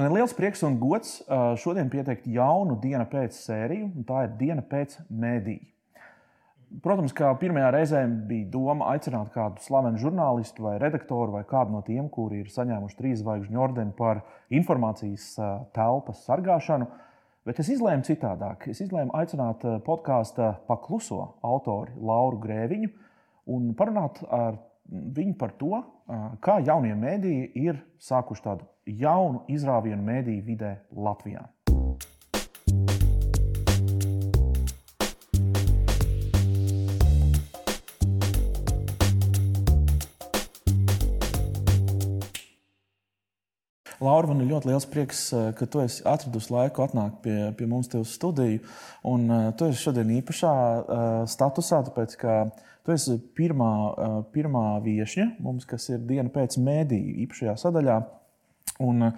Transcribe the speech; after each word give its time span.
Man 0.00 0.08
ir 0.08 0.14
liels 0.16 0.32
prieks 0.32 0.62
un 0.64 0.78
gods 0.80 1.18
šodien 1.60 1.90
pieteikt 1.92 2.24
jaunu 2.32 2.78
dienu 2.80 3.04
pēc 3.12 3.34
sēriju, 3.36 3.90
un 4.00 4.06
tā 4.08 4.22
ir 4.24 4.30
diena 4.38 4.62
pēc 4.64 4.94
mēdīja. 5.12 5.66
Protams, 6.80 7.12
kā 7.12 7.28
pirmajā 7.36 7.66
reizē 7.74 8.00
bija 8.30 8.46
doma 8.48 8.88
aicināt 8.94 9.28
kādu 9.34 9.60
slavenu 9.60 10.00
žurnālistu 10.00 10.64
vai 10.64 10.78
redaktoru 10.80 11.34
vai 11.34 11.42
kādu 11.44 11.76
no 11.76 11.82
tiem, 11.84 12.08
kuri 12.08 12.40
ir 12.40 12.48
saņēmuši 12.48 12.96
trīs 12.96 13.20
zvaigžņu 13.20 13.60
ordeni 13.60 13.92
par 13.98 14.22
informācijas 14.48 15.34
telpas 15.76 16.24
sargāšanu. 16.24 16.88
Bet 17.44 17.60
es 17.60 17.68
izlēmu 17.76 18.08
citādāk. 18.08 18.70
Es 18.72 18.80
izlēmu 18.80 19.12
aicināt 19.20 19.68
podkāstu 19.84 20.48
pakluso 20.70 21.34
autori 21.44 21.92
Lauru 22.00 22.40
Grēviņu 22.40 22.94
un 23.52 23.74
parunāt 23.76 24.24
ar 24.32 24.56
viņu 24.90 25.36
par 25.38 25.54
to, 25.58 25.82
kā 26.42 26.58
jaunie 26.66 26.94
mēdīji 26.98 27.50
ir 27.62 27.80
sākuši 28.02 28.44
tādu 28.44 28.66
jaunu 29.00 29.44
izrāvienu 29.52 30.02
mēdīju 30.02 30.44
vidē 30.46 30.74
Latvijā. 30.90 31.44
Laura, 44.00 44.30
man 44.30 44.40
ir 44.40 44.48
ļoti 44.48 44.70
liels 44.70 44.86
prieks, 44.88 45.26
ka 45.58 45.66
tu 45.68 45.82
esi 45.82 46.00
atradusi 46.08 46.54
laiku 46.54 46.86
atnākt 46.86 47.20
pie, 47.24 47.36
pie 47.56 47.66
mums 47.68 47.90
uz 47.98 48.14
studiju. 48.16 48.62
Un, 49.04 49.26
uh, 49.28 49.50
tu 49.52 49.68
esi 49.68 49.82
šodien 49.82 50.08
īpašā 50.16 50.52
uh, 50.54 51.06
statusā, 51.28 51.82
tāpēc 51.84 52.16
ka 52.20 52.36
uh, 52.46 52.68
Tu 52.90 52.96
esi 52.96 53.18
pirmā, 53.36 53.72
pirmā 54.32 54.64
viesņa 54.84 55.26
mums, 55.44 55.66
kas 55.68 55.90
ir 55.92 56.00
diena 56.08 56.32
pēc 56.32 56.56
mēdīju 56.64 57.18
īpašajā 57.26 57.54
sadaļā. 57.60 57.96
Un 58.86 59.10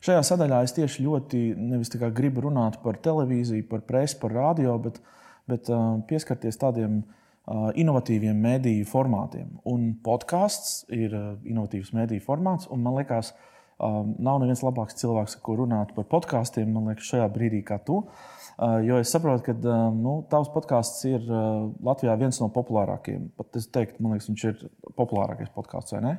šajā 0.00 0.22
sadaļā 0.30 0.62
es 0.64 0.74
tieši 0.76 1.04
ļoti 1.04 1.42
nevis 1.60 1.92
gribu 2.16 2.46
runāt 2.48 2.80
par 2.82 2.96
televīziju, 2.96 3.68
par 3.68 3.84
presi, 3.84 4.16
par 4.22 4.32
radio, 4.32 4.78
bet, 4.80 5.02
bet 5.50 5.68
pieskarties 6.08 6.56
tādiem 6.58 7.02
inovatīviem 7.50 8.40
mediju 8.40 8.88
formātiem. 8.88 9.52
Un 9.68 9.92
podkāsts 10.04 10.86
ir 10.88 11.12
inovatīvs 11.44 11.92
mediju 11.92 12.24
formāts, 12.24 12.70
un 12.72 12.80
man 12.82 12.96
liekas, 13.02 13.34
nav 13.80 14.42
neviens 14.42 14.64
labāks 14.64 14.98
cilvēks, 15.00 15.38
ar 15.38 15.44
ko 15.46 15.56
runāt 15.62 15.94
par 15.96 16.06
podkāstiem, 16.10 16.68
man 16.74 16.90
liekas, 16.90 17.08
šajā 17.12 17.30
brīdī 17.32 17.62
kā 17.66 17.80
tu. 17.86 18.02
Uh, 18.04 18.40
Uh, 18.60 18.76
jo 18.84 18.98
es 19.00 19.08
saprotu, 19.08 19.40
ka 19.46 19.52
uh, 19.56 19.86
nu, 19.96 20.18
tavs 20.28 20.50
podkāsts 20.52 21.06
ir 21.08 21.22
uh, 21.32 21.70
Latvijā 21.80 22.12
viens 22.20 22.36
no 22.42 22.50
populārākajiem. 22.52 23.30
Pat 23.40 23.56
es 23.56 23.70
teiktu, 23.72 24.02
man 24.04 24.12
liekas, 24.12 24.26
viņš 24.28 24.42
ir 24.50 24.58
populārākais 24.98 25.48
podkāsts, 25.54 25.94
vai 25.96 26.02
ne? 26.04 26.12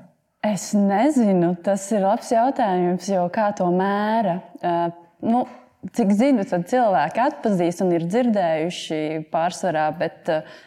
Es 0.50 0.72
nezinu, 0.74 1.52
tas 1.62 1.86
ir 1.94 2.02
labs 2.02 2.32
jautājums, 2.34 3.12
jo 3.14 3.28
kā 3.30 3.52
to 3.54 3.68
mēra. 3.76 4.40
Nu, 5.22 5.44
cik 5.94 6.16
zinu, 6.18 6.48
tad 6.50 6.66
cilvēki 6.72 7.22
atpazīst 7.28 7.86
un 7.86 7.94
ir 7.94 8.08
dzirdējuši 8.10 9.02
pārsvarā, 9.30 9.86
bet 10.02 10.34
uh, 10.34 10.58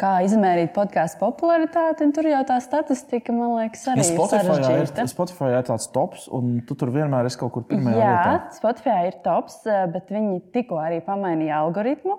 kā 0.00 0.12
izmērīt 0.26 0.72
podkāstu 0.76 1.20
popularitāti. 1.20 2.08
Tur 2.16 2.28
jau 2.30 2.40
tā 2.48 2.58
statistika, 2.64 3.34
man 3.36 3.56
liekas, 3.58 3.84
arī 3.92 4.04
ja 4.04 4.08
Spotify 4.08 4.72
ir. 4.78 5.10
Spotify 5.12 5.52
ir 5.52 5.68
tāds 5.68 5.88
tops, 5.94 6.26
un 6.32 6.58
tu 6.68 6.76
tur 6.78 6.94
vienmēr 6.94 7.28
esi 7.28 7.40
kaut 7.40 7.54
kur 7.56 7.66
pirmajā 7.68 8.00
Jā, 8.00 8.14
vietā. 8.16 8.56
Spotify 8.56 9.10
ir 9.10 9.20
tops, 9.26 9.62
bet 9.66 10.10
viņi 10.12 10.40
tikko 10.54 10.80
arī 10.82 11.02
pamainīja 11.04 11.60
algoritmu. 11.66 12.18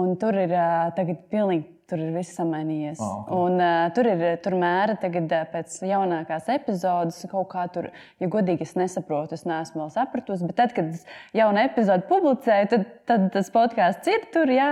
Un 0.00 0.14
tur 0.16 0.38
ir 0.40 0.54
tagad 0.96 1.26
pilnīgi 1.28 1.68
tur 1.92 2.00
ir 2.00 2.14
viss 2.14 2.32
samainījies. 2.38 3.00
Oh, 3.04 3.20
okay. 3.20 3.36
un, 3.36 3.58
uh, 3.60 3.90
tur 3.92 4.08
ir 4.08 4.22
tur 4.40 4.56
mēra 4.56 4.96
tagad, 5.00 5.28
uh, 5.28 5.44
pēc 5.52 5.74
jaunākās 5.84 6.48
epizodes, 6.54 7.20
kaut 7.28 7.50
kā 7.52 7.66
tur, 7.74 7.90
ja 8.22 8.28
godīgi 8.32 8.64
es 8.64 8.72
nesaprotu, 8.80 9.36
es 9.36 9.44
neesmu 9.48 9.82
vēl 9.82 9.92
sapratusi. 9.92 10.48
Bet 10.48 10.56
tad, 10.62 10.72
kad 10.76 10.88
jaunu 11.36 11.60
epizodu 11.66 12.08
publicēju, 12.08 12.70
tad, 12.72 12.86
tad 13.10 13.26
tas 13.36 13.52
podkāsts 13.52 14.08
ir 14.14 14.24
tur, 14.32 14.52
jā. 14.56 14.70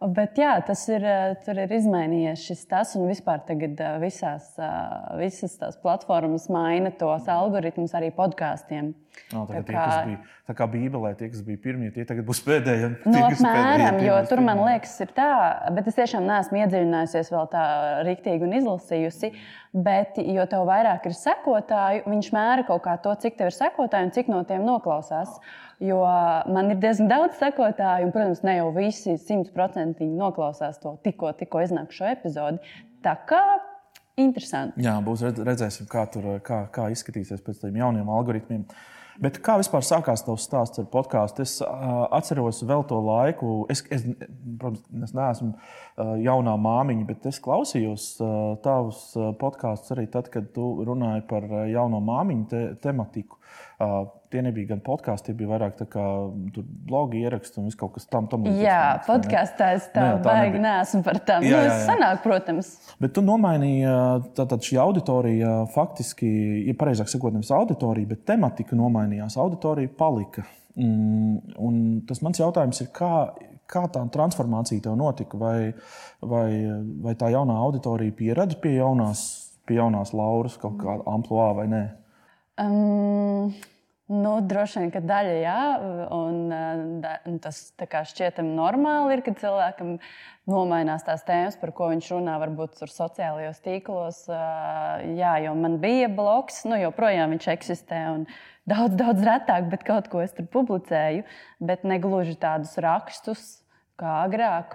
Bet 0.00 0.38
jā, 0.40 0.54
tas 0.64 0.80
ir, 0.88 1.02
eh, 1.04 1.48
ir 1.52 1.72
izmainījies 1.76 2.40
šis 2.48 2.62
tas, 2.70 2.94
un 2.96 3.10
vispār 3.10 3.42
tagad 3.44 3.76
eh, 3.84 3.98
visās, 4.00 4.46
eh, 4.56 5.18
visas 5.20 5.58
tās 5.60 5.76
platformas 5.76 6.46
maina 6.48 6.88
tos 6.88 7.28
algoritmus 7.28 7.92
arī 7.98 8.08
podkāstiem. 8.16 8.94
No, 9.34 9.44
tā, 9.44 9.60
kā, 9.60 9.84
tie, 9.84 10.00
bija, 10.08 10.22
tā 10.48 10.56
kā 10.56 10.70
Bībelē, 10.72 11.12
tie, 11.18 11.28
kas 11.28 11.44
bija 11.44 11.60
pirmie, 11.60 11.90
tie 11.92 12.06
tagad 12.08 12.24
būs 12.24 12.40
pēdējie. 12.46 12.90
No, 13.12 13.26
apmēram, 13.28 14.00
jo 14.06 14.16
tur 14.30 14.40
man 14.46 14.64
liekas, 14.64 14.96
ir 15.04 15.12
tā, 15.12 15.30
bet 15.76 15.92
es 15.92 16.00
tiešām 16.00 16.24
neesmu 16.24 16.62
iedziļinājusies 16.62 17.32
vēl 17.34 17.50
tā 17.52 17.64
rīktīgi 18.08 18.48
un 18.48 18.56
izlasījusi. 18.62 19.34
Bet, 19.70 20.16
jo 20.18 20.48
tev 20.50 20.64
vairāk 20.66 21.04
ir 21.06 21.12
sekotāju, 21.14 22.06
viņš 22.08 22.32
mēra 22.34 22.64
kaut 22.66 22.86
kā 22.88 22.96
to, 23.04 23.12
cik 23.20 23.36
tev 23.36 23.52
ir 23.52 23.54
sekotāji 23.54 24.08
un 24.08 24.14
cik 24.16 24.32
no 24.32 24.40
tiem 24.48 24.64
noklausās. 24.66 25.36
Jo 25.80 26.02
man 26.52 26.74
ir 26.74 26.76
diezgan 26.80 27.08
daudz 27.08 27.38
sekotāju, 27.40 28.04
un, 28.04 28.12
protams, 28.12 28.42
ne 28.44 28.58
jau 28.58 28.68
visi 28.76 29.16
simtprocentīgi 29.16 30.12
noklausās 30.12 30.76
to 30.82 30.98
tikko, 31.06 31.32
tikko 31.38 31.62
iznākušo 31.64 32.10
epizodi. 32.10 32.60
Tā 33.00 33.14
kā 33.28 33.40
interesanti. 34.20 34.84
Jā, 34.84 34.98
būs 35.04 35.24
redzēsim, 35.24 35.88
kā, 35.88 36.04
tur, 36.12 36.34
kā, 36.44 36.66
kā 36.74 36.90
izskatīsies 36.92 37.40
pēc 37.46 37.62
tam 37.62 37.80
jauniem 37.80 38.12
algoritmiem. 38.12 38.66
Bet 39.20 39.36
kā 39.44 39.58
vispār 39.60 39.84
sākās 39.84 40.22
tavs 40.24 40.46
stāsts 40.48 40.80
ar 40.80 40.86
podkāstu? 40.92 41.44
Es 41.44 41.58
uh, 41.64 42.04
atceros 42.16 42.62
vēl 42.64 42.86
to 42.88 43.00
laiku. 43.04 43.50
Es, 43.72 43.82
es, 43.92 44.06
protams, 44.60 44.84
es 45.08 45.16
neesmu 45.16 45.50
uh, 45.56 46.14
jaunā 46.20 46.54
māmiņa, 46.60 47.08
bet 47.08 47.28
es 47.28 47.40
klausījos 47.44 48.06
uh, 48.20 48.38
tavus 48.64 49.10
podkāstus 49.40 49.96
arī 49.96 50.06
tad, 50.12 50.30
kad 50.32 50.52
tu 50.54 50.70
runāji 50.88 51.26
par 51.28 51.48
jauno 51.68 52.00
māmiņu 52.04 52.48
te, 52.52 52.64
tematiku. 52.84 53.40
Uh, 53.80 54.02
tie 54.30 54.42
nebija 54.44 54.70
gan 54.70 54.80
podkāsti, 54.84 55.30
tie 55.30 55.36
bija 55.38 55.50
vairāk 55.50 55.74
tā 55.80 55.86
kā 55.90 56.04
blogi 56.88 57.22
ieraksti 57.24 57.60
un 57.60 57.66
viss 57.68 57.78
kaut 57.78 57.96
kas 57.96 58.06
tam 58.10 58.28
līdzīgs. 58.30 58.62
Jā, 58.62 58.82
podkāstā 59.06 59.72
es 59.76 59.88
tā, 59.90 60.04
tā 60.06 60.22
baigi 60.24 60.62
neesmu 60.62 61.02
par 61.06 61.18
tām. 61.26 61.46
Jā, 61.46 61.50
nu, 61.50 61.66
jā, 61.66 61.74
jā. 61.74 61.78
Sanāk, 61.88 62.22
protams. 62.24 62.70
Bet 63.02 63.14
tu 63.16 63.24
nomainīji 63.26 63.94
tātad 64.38 64.62
šī 64.66 64.78
auditorija 64.82 65.54
faktiski, 65.74 66.30
ja 66.68 66.76
pareizāk 66.78 67.10
sakot, 67.10 67.34
nevis 67.34 67.50
auditorija, 67.54 68.12
bet 68.12 68.24
tematika 68.30 68.78
nomainījās. 68.78 69.38
Auditorija 69.40 69.90
palika. 69.98 70.46
Mm, 70.78 71.54
un 71.58 71.80
tas 72.08 72.22
mans 72.24 72.38
jautājums 72.38 72.80
ir, 72.84 72.90
kā, 72.94 73.14
kā 73.70 73.84
tā 73.92 74.04
transformācija 74.14 74.86
tev 74.86 74.94
notika? 75.00 75.40
Vai, 75.40 75.72
vai, 76.22 76.48
vai 77.02 77.16
tā 77.18 77.32
jaunā 77.34 77.58
auditorija 77.66 78.14
pieredz 78.16 78.58
pie 78.62 78.76
jaunās, 78.78 79.24
pie 79.66 79.80
jaunās 79.80 80.14
Lauras 80.16 80.54
kaut 80.60 80.78
kāda 80.80 81.06
amplitūda 81.10 81.50
vai 81.58 81.66
nē? 81.74 81.82
Um, 82.60 83.52
nu, 84.10 84.32
droši 84.42 84.82
vien, 84.82 84.90
ka 84.90 85.00
daļa 85.06 85.34
jā, 85.38 85.60
un, 86.16 86.38
da, 87.02 87.14
un 87.30 87.38
tas 87.42 87.60
šķietami 87.78 88.52
normāli 88.56 89.14
ir, 89.14 89.22
ka 89.22 89.34
cilvēkam 89.38 89.94
nomainās 90.50 91.04
tās 91.06 91.22
tēmas, 91.28 91.58
par 91.60 91.70
ko 91.76 91.90
viņš 91.92 92.10
runā, 92.16 92.34
varbūt 92.42 92.80
tur 92.80 92.90
sociālajos 92.90 93.62
tīklos. 93.62 94.24
Jā, 95.14 95.34
jo 95.44 95.54
man 95.58 95.78
bija 95.82 96.10
bloks, 96.10 96.64
nu, 96.66 96.78
joprojām 96.80 97.36
viņš 97.36 97.50
eksistē. 97.54 98.02
Daudz, 98.70 98.96
daudz 98.98 99.22
retāk, 99.26 99.70
bet 99.70 99.86
kaut 99.86 100.10
ko 100.10 100.22
es 100.24 100.34
tur 100.34 100.48
publicēju, 100.50 101.22
bet 101.62 101.86
ne 101.86 102.00
gluži 102.02 102.34
tādus 102.40 102.74
rakstus, 102.82 103.44
kā 104.00 104.24
agrāk. 104.24 104.74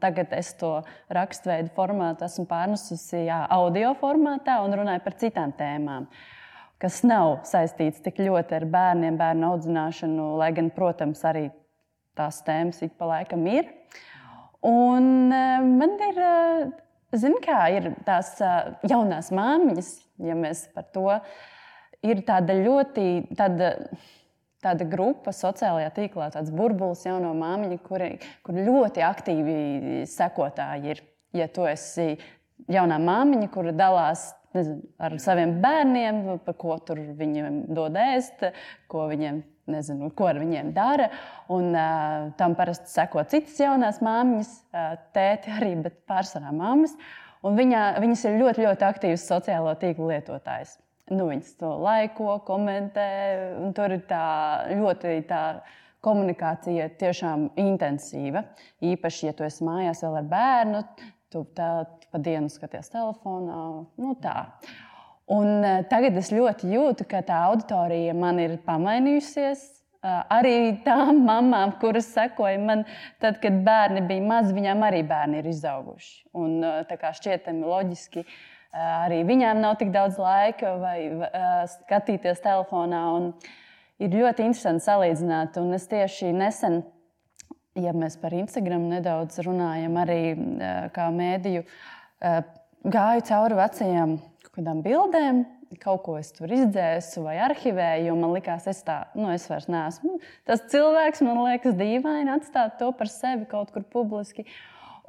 Tagad 0.00 0.32
es 0.38 0.54
to 0.56 0.78
raksturveidu 1.12 1.74
formātu 1.76 2.24
esmu 2.24 2.46
pārnesusi 2.48 3.26
jā, 3.26 3.42
audio 3.52 3.92
formātā 4.00 4.62
un 4.64 4.80
runāju 4.80 5.04
par 5.04 5.20
citām 5.20 5.52
tēmām. 5.60 6.08
Uh, 6.08 6.32
kas 6.82 7.02
nav 7.06 7.42
saistīts 7.48 8.02
tik 8.04 8.20
ļoti 8.22 8.58
ar 8.58 8.66
bērniem, 8.72 9.18
bērnu 9.20 9.52
audzināšanu, 9.52 10.32
lai 10.40 10.50
gan, 10.56 10.70
protams, 10.74 11.22
arī 11.28 11.48
tās 12.16 12.42
tēmas 12.46 12.82
ik 12.84 12.96
pa 12.98 13.08
laikam 13.12 13.46
ir. 13.50 13.70
Un 14.66 15.32
e, 15.32 15.44
man 15.62 15.96
ir, 16.08 16.20
e, 16.20 17.16
zināmā 17.16 17.42
kā, 17.44 17.60
ir 17.76 17.90
tās 18.06 18.34
e, 18.42 18.52
jaunās 18.90 19.30
māmiņas, 19.34 19.90
ja 20.26 20.36
mēs 20.38 20.66
par 20.74 20.88
to 20.94 21.08
ir 22.06 22.24
tāda 22.28 22.60
ļoti. 22.60 23.08
Tāda, 23.36 23.74
Tāda 24.64 24.86
grupa 24.88 25.30
sociālajā 25.36 25.90
tīklā, 25.94 26.30
tāds 26.34 26.48
burbulis 26.50 27.04
jauno 27.04 27.28
māmiņu, 27.36 27.76
kuri, 27.84 28.08
kur 28.42 28.56
ļoti 28.56 29.02
aktīvi 29.04 29.58
sekotāji 30.10 30.94
ir. 30.94 31.02
Ja 31.36 31.46
tu 31.52 31.68
esi 31.68 32.16
jaunā 32.72 32.96
māmiņa, 32.98 33.50
kura 33.52 33.74
dalās 33.76 34.30
nezinu, 34.54 34.86
ar 35.02 35.18
saviem 35.22 35.56
bērniem, 35.62 36.22
par 36.46 36.56
ko 36.60 36.78
tur 36.86 37.00
viņiem 37.18 37.66
dod 37.74 37.98
ēst, 38.00 38.48
ko 38.90 39.08
viņiem. 39.12 39.44
Nezinu, 39.66 40.12
ko 40.14 40.28
ar 40.30 40.36
viņiem 40.38 40.68
dara. 40.76 41.08
Un, 41.50 41.72
uh, 41.74 42.28
tam 42.38 42.52
parasti 42.54 42.86
seko 42.86 43.24
citas 43.26 43.56
jaunās 43.58 43.96
māmiņas, 43.98 44.52
uh, 44.70 44.92
tēti 45.10 45.50
arī, 45.56 45.72
bet 45.82 45.96
pārsvarā 46.06 46.52
māmas. 46.54 46.94
Viņa, 47.42 47.80
viņas 47.98 48.22
ir 48.28 48.38
ļoti, 48.44 48.62
ļoti 48.62 48.86
aktīvas 48.86 49.24
sociālo 49.26 49.72
tīklu 49.80 50.06
lietotājs. 50.12 50.76
Nu, 51.10 51.28
viņas 51.32 51.52
to 51.58 51.72
laiko, 51.82 52.36
komentē, 52.46 53.08
un 53.62 53.74
tur 53.74 53.92
ir 53.94 54.06
tā 54.06 54.22
ļoti 54.70 55.18
tā 55.28 55.42
komunikācija 56.06 56.88
tiešām 56.98 57.48
intensīva. 57.62 58.42
Īpaši, 58.82 59.28
ja 59.28 59.34
tu 59.34 59.46
esi 59.46 59.66
mājās 59.66 60.02
vēl 60.02 60.18
ar 60.20 60.26
bērnu, 60.30 60.82
tu 61.30 61.44
tā, 61.54 61.70
pa 62.16 62.22
dienu 62.24 62.48
skaties 62.48 62.88
telefonā. 62.88 63.62
Nu, 64.00 64.16
tā. 64.22 64.48
Un 65.28 65.60
uh, 65.60 65.82
tagad 65.90 66.16
es 66.16 66.32
ļoti 66.32 66.70
jūtu, 66.72 67.04
ka 67.10 67.20
tā 67.26 67.42
auditorija 67.50 68.14
man 68.16 68.40
ir 68.40 68.56
pamainījusies. 68.64 69.66
Uh, 70.06 70.22
arī 70.32 70.56
tām 70.86 71.24
mamām, 71.26 71.74
kuras 71.82 72.08
sekoja 72.14 72.60
man, 72.62 72.86
tad, 73.20 73.40
kad 73.42 73.60
bērni 73.66 74.06
bija 74.08 74.24
mazi, 74.24 74.54
viņām 74.56 74.84
arī 74.86 75.02
bērni 75.04 75.42
ir 75.42 75.50
izauguši. 75.50 76.14
Un, 76.38 76.60
uh, 76.62 76.82
tā 76.88 76.96
kā 77.00 77.12
šķietami 77.16 77.66
loģiski, 77.66 78.24
arī 78.76 79.22
viņām 79.24 79.60
nav 79.62 79.78
tik 79.80 79.88
daudz 79.88 80.18
laika 80.20 80.74
vai 80.76 80.98
skatīties 81.72 82.42
telefonā. 82.44 83.06
Un 83.16 83.30
ir 84.04 84.12
ļoti 84.12 84.44
interesanti 84.44 84.84
salīdzināt. 84.84 85.56
Un 85.62 85.72
es 85.78 85.88
tieši 85.88 86.28
nesen 86.36 86.82
ja 87.80 87.92
mēs 87.96 88.16
par 88.20 88.34
Instagram 88.36 88.88
nedaudz 88.90 89.40
runājam, 89.44 89.96
arī 90.00 90.20
kā 90.96 91.08
mēdīju, 91.14 91.64
gāju 92.20 93.26
cauri 93.28 93.58
vecajām 93.58 94.16
kādām 94.56 94.82
bildēm. 94.84 95.44
Kaut 95.82 96.04
ko 96.06 96.14
es 96.20 96.30
tur 96.32 96.52
izdzēsu 96.54 97.24
vai 97.24 97.34
arhivēju, 97.42 98.06
jo 98.06 98.14
man 98.16 98.32
liekas, 98.36 98.68
es 98.70 98.84
tā, 98.86 99.00
nu, 99.18 99.26
es 99.34 99.48
vairs 99.50 99.66
neesmu. 99.68 100.20
Tas 100.46 100.62
cilvēks 100.70 101.24
man 101.26 101.42
liekas 101.42 101.74
dīvaini 101.76 102.32
atstāt 102.36 102.78
to 102.80 102.92
par 102.96 103.10
sevi 103.10 103.48
kaut 103.50 103.72
kur 103.74 103.84
publiski. 103.92 104.46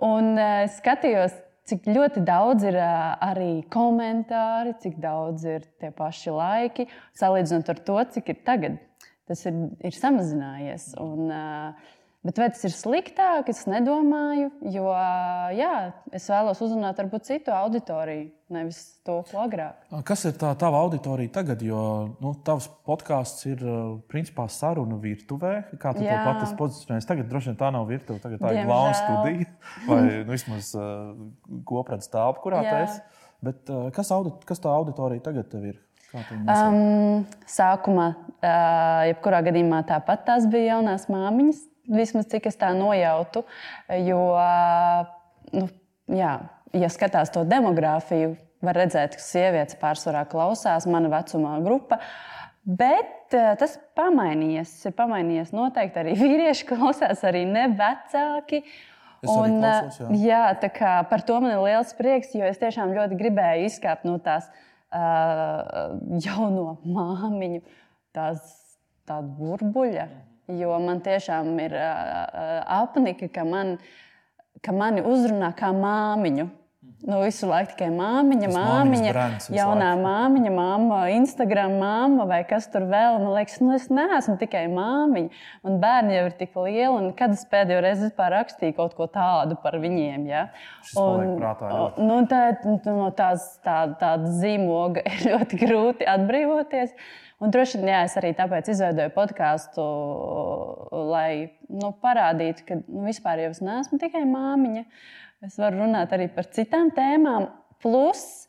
Un 0.04 0.34
uh, 0.34 0.66
skatījos, 0.74 1.36
cik 1.70 1.86
ļoti 1.92 2.26
daudz 2.26 2.66
ir 2.68 2.80
uh, 2.82 3.14
arī 3.30 3.62
komentāri, 3.74 4.74
cik 4.82 4.98
daudz 5.04 5.46
ir 5.46 5.70
tie 5.78 5.94
paši 5.94 6.34
laiki, 6.34 6.88
salīdzinot 7.22 7.72
ar 7.74 7.84
to, 7.92 8.02
cik 8.18 8.34
ir 8.34 8.42
tagad. 8.48 8.82
Tas 9.30 9.46
ir, 9.46 9.62
ir 9.86 9.94
samazinājies. 9.94 10.90
Un, 11.04 11.30
uh, 11.30 11.94
Bet 12.28 12.40
vai 12.42 12.48
tas 12.52 12.64
ir 12.68 12.74
sliktāk? 12.76 13.48
Es 13.54 13.62
nedomāju, 13.70 14.50
jo 14.74 14.90
jā, 15.56 15.74
es 16.12 16.26
vēlos 16.28 16.60
uzrunāt 16.66 16.98
varbūt 17.00 17.28
citu 17.30 17.54
auditoriju, 17.56 18.26
nevis 18.52 18.80
to, 19.08 19.22
agrāk. 19.40 19.86
Kas 20.08 20.26
ir 20.28 20.36
tā 20.42 20.50
tava 20.60 20.82
auditorija 20.84 21.32
tagad? 21.38 21.64
Jo 21.64 21.80
nu, 22.20 22.34
tavs 22.44 22.68
podkāsts 22.88 23.48
ir 23.48 23.64
principā 24.12 24.50
saruna 24.52 24.98
virtuvē. 25.00 25.54
Kā 25.80 25.94
tu 25.96 26.04
jā. 26.04 26.18
to 26.18 26.34
pati 26.34 26.58
pozicionējies? 26.60 27.08
Tagad 27.08 27.32
droši 27.32 27.54
vien 27.54 27.62
tā 27.62 27.70
nav 27.78 27.88
virtuve, 27.88 28.20
tagad 28.26 28.44
tā 28.44 28.52
Diemžēl. 28.52 28.66
ir 28.66 28.72
klauna 28.74 28.98
studija 29.00 29.48
vai 29.88 30.02
nu, 30.10 30.28
vismaz 30.34 30.74
uh, 30.76 31.16
kopredz 31.72 32.12
telpa, 32.12 32.44
kurā 32.44 32.66
tu 32.68 32.76
esi. 32.82 33.24
Bet 33.48 33.72
uh, 33.72 33.88
kas, 33.96 34.12
audit, 34.12 34.44
kas 34.50 34.60
tā 34.64 34.74
auditorija 34.74 35.30
tagad 35.30 35.56
ir? 35.62 35.80
Um, 36.18 37.24
sākumā, 37.52 38.12
uh, 38.42 39.08
jebkurā 39.14 39.44
gadījumā 39.48 39.86
tāpat 39.88 40.28
tās 40.28 40.48
bija 40.52 40.74
jaunās 40.74 41.08
māmiņas 41.12 41.66
Vismaz 41.88 42.28
cik 42.32 42.50
es 42.50 42.60
tā 42.60 42.74
nojautu. 42.76 43.44
Jo, 44.04 44.22
nu, 45.56 45.68
jā, 46.12 46.34
ja 46.76 46.90
skatās 46.92 47.32
to 47.34 47.46
demogrāfiju, 47.48 48.36
var 48.66 48.80
redzēt, 48.82 49.18
ka 49.18 49.24
sievietes 49.24 49.78
pārsvarā 49.80 50.26
klausās 50.30 50.88
mana 50.90 51.12
vecumā 51.14 51.58
grupa. 51.64 52.00
Bet 52.68 53.32
tas 53.32 53.78
pamainījies. 53.96 54.74
Ir 54.90 54.96
pamainījies 54.98 55.54
noteikti 55.56 56.04
arī 56.04 56.16
vīrieši 56.20 56.68
klausās, 56.74 57.24
arī 57.28 57.46
ne 57.48 57.68
vecāki. 57.72 58.64
Un, 59.28 59.58
klausos, 59.64 59.98
jā. 60.22 60.46
Jā, 60.62 61.04
par 61.10 61.24
to 61.26 61.40
man 61.42 61.56
ir 61.56 61.64
liels 61.64 61.96
prieks, 61.98 62.36
jo 62.38 62.46
es 62.46 62.60
tiešām 62.62 62.94
ļoti 62.94 63.18
gribēju 63.18 63.66
izkāpt 63.66 64.06
no 64.06 64.20
tās 64.22 64.46
uh, 64.94 65.98
jauno 66.22 66.78
māmiņu, 66.86 67.64
tās 68.16 68.44
tāda 69.10 69.26
burbuļa. 69.40 70.06
Jo 70.48 70.78
man 70.80 71.02
tiešām 71.04 71.50
ir 71.60 71.74
uh, 71.76 72.62
apnika, 72.80 73.28
ka, 73.34 73.44
man, 73.44 73.76
ka 74.64 74.72
mani 74.72 75.04
uzrunā 75.04 75.52
kā 75.58 75.74
māmiņu. 75.76 76.48
Nu, 77.08 77.20
visu 77.22 77.46
laiku 77.46 77.76
tikai 77.76 77.92
māmiņa, 77.94 78.48
māmiņa, 78.56 79.10
brands, 79.12 79.50
jaunā 79.54 79.92
laiku. 79.92 80.06
māmiņa, 80.06 80.54
māma, 80.56 81.02
Instagram 81.14 81.76
māma 81.82 82.26
vai 82.30 82.40
kas 82.48 82.66
tur 82.74 82.88
vēl. 82.90 83.20
Man 83.22 83.36
liekas, 83.36 83.60
nu, 83.62 83.76
es 83.76 83.86
neesmu 83.94 84.38
tikai 84.40 84.64
māmiņa. 84.72 85.44
Un 85.68 85.78
bērni 85.84 86.16
jau 86.16 86.24
ir 86.30 86.38
tik 86.40 86.58
lieli, 86.58 86.88
un 86.96 87.12
kad 87.20 87.36
es 87.36 87.44
pēdējo 87.52 87.84
reizi 87.86 88.10
rakstīju 88.18 88.78
kaut 88.80 88.98
ko 88.98 89.10
tādu 89.14 89.60
par 89.62 89.78
viņiem. 89.84 90.26
Ja? 90.32 90.48
Un, 90.98 91.38
prātā, 91.38 91.70
nu, 92.00 92.24
tā, 92.32 92.42
no 92.88 93.12
tās 93.20 93.46
tā, 93.68 93.84
tāda 94.00 94.34
zīmoga 94.40 95.06
ir 95.12 95.24
ļoti 95.28 95.64
grūti 95.68 96.12
atbrīvoties. 96.18 96.96
Uh, 96.98 97.27
Un 97.38 97.54
droši 97.54 97.78
vien 97.78 97.92
jā, 97.92 98.02
es 98.08 98.16
arī 98.18 98.32
tāpēc 98.38 98.72
izveidoju 98.74 99.12
podkāstu, 99.14 99.84
lai 101.12 101.54
nu, 101.70 101.92
parādītu, 102.02 102.66
ka 102.66 102.80
nu, 102.82 103.04
vispār 103.06 103.44
jau 103.44 103.52
es 103.54 103.62
neesmu 103.62 104.00
tikai 104.02 104.24
māmiņa. 104.26 104.84
Es 105.46 105.60
varu 105.62 105.84
runāt 105.84 106.16
arī 106.18 106.32
par 106.34 106.50
citām 106.50 106.90
tēmām, 106.96 107.46
plus 107.84 108.48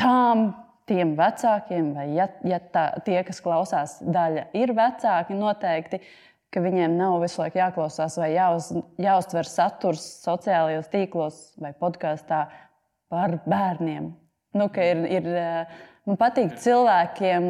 tām 0.00 0.46
tiem 0.88 1.12
vecākiem, 1.18 1.92
vai 1.96 2.06
ja, 2.16 2.30
ja 2.48 2.60
tā, 2.72 2.86
tie, 3.04 3.18
kas 3.26 3.44
klausās, 3.44 3.98
daļa 4.00 4.48
ir 4.56 4.72
vecāki, 4.76 5.36
noteikti, 5.36 6.00
ka 6.54 6.64
viņiem 6.64 6.96
nav 6.96 7.18
visu 7.20 7.42
laiku 7.42 7.60
jāklausās 7.60 8.16
vai 8.20 8.32
jāuz, 8.32 8.70
jāuztver 9.00 9.48
saturs 9.48 10.04
sociālajos 10.24 10.88
tīklos 10.92 11.40
vai 11.60 11.72
podkāstā 11.76 12.46
par 13.12 13.40
bērniem. 13.44 14.12
Nu, 14.54 14.70
ir, 14.78 15.04
ir, 15.10 15.28
Man 16.04 16.18
patīk 16.20 16.58
cilvēkiem 16.60 17.44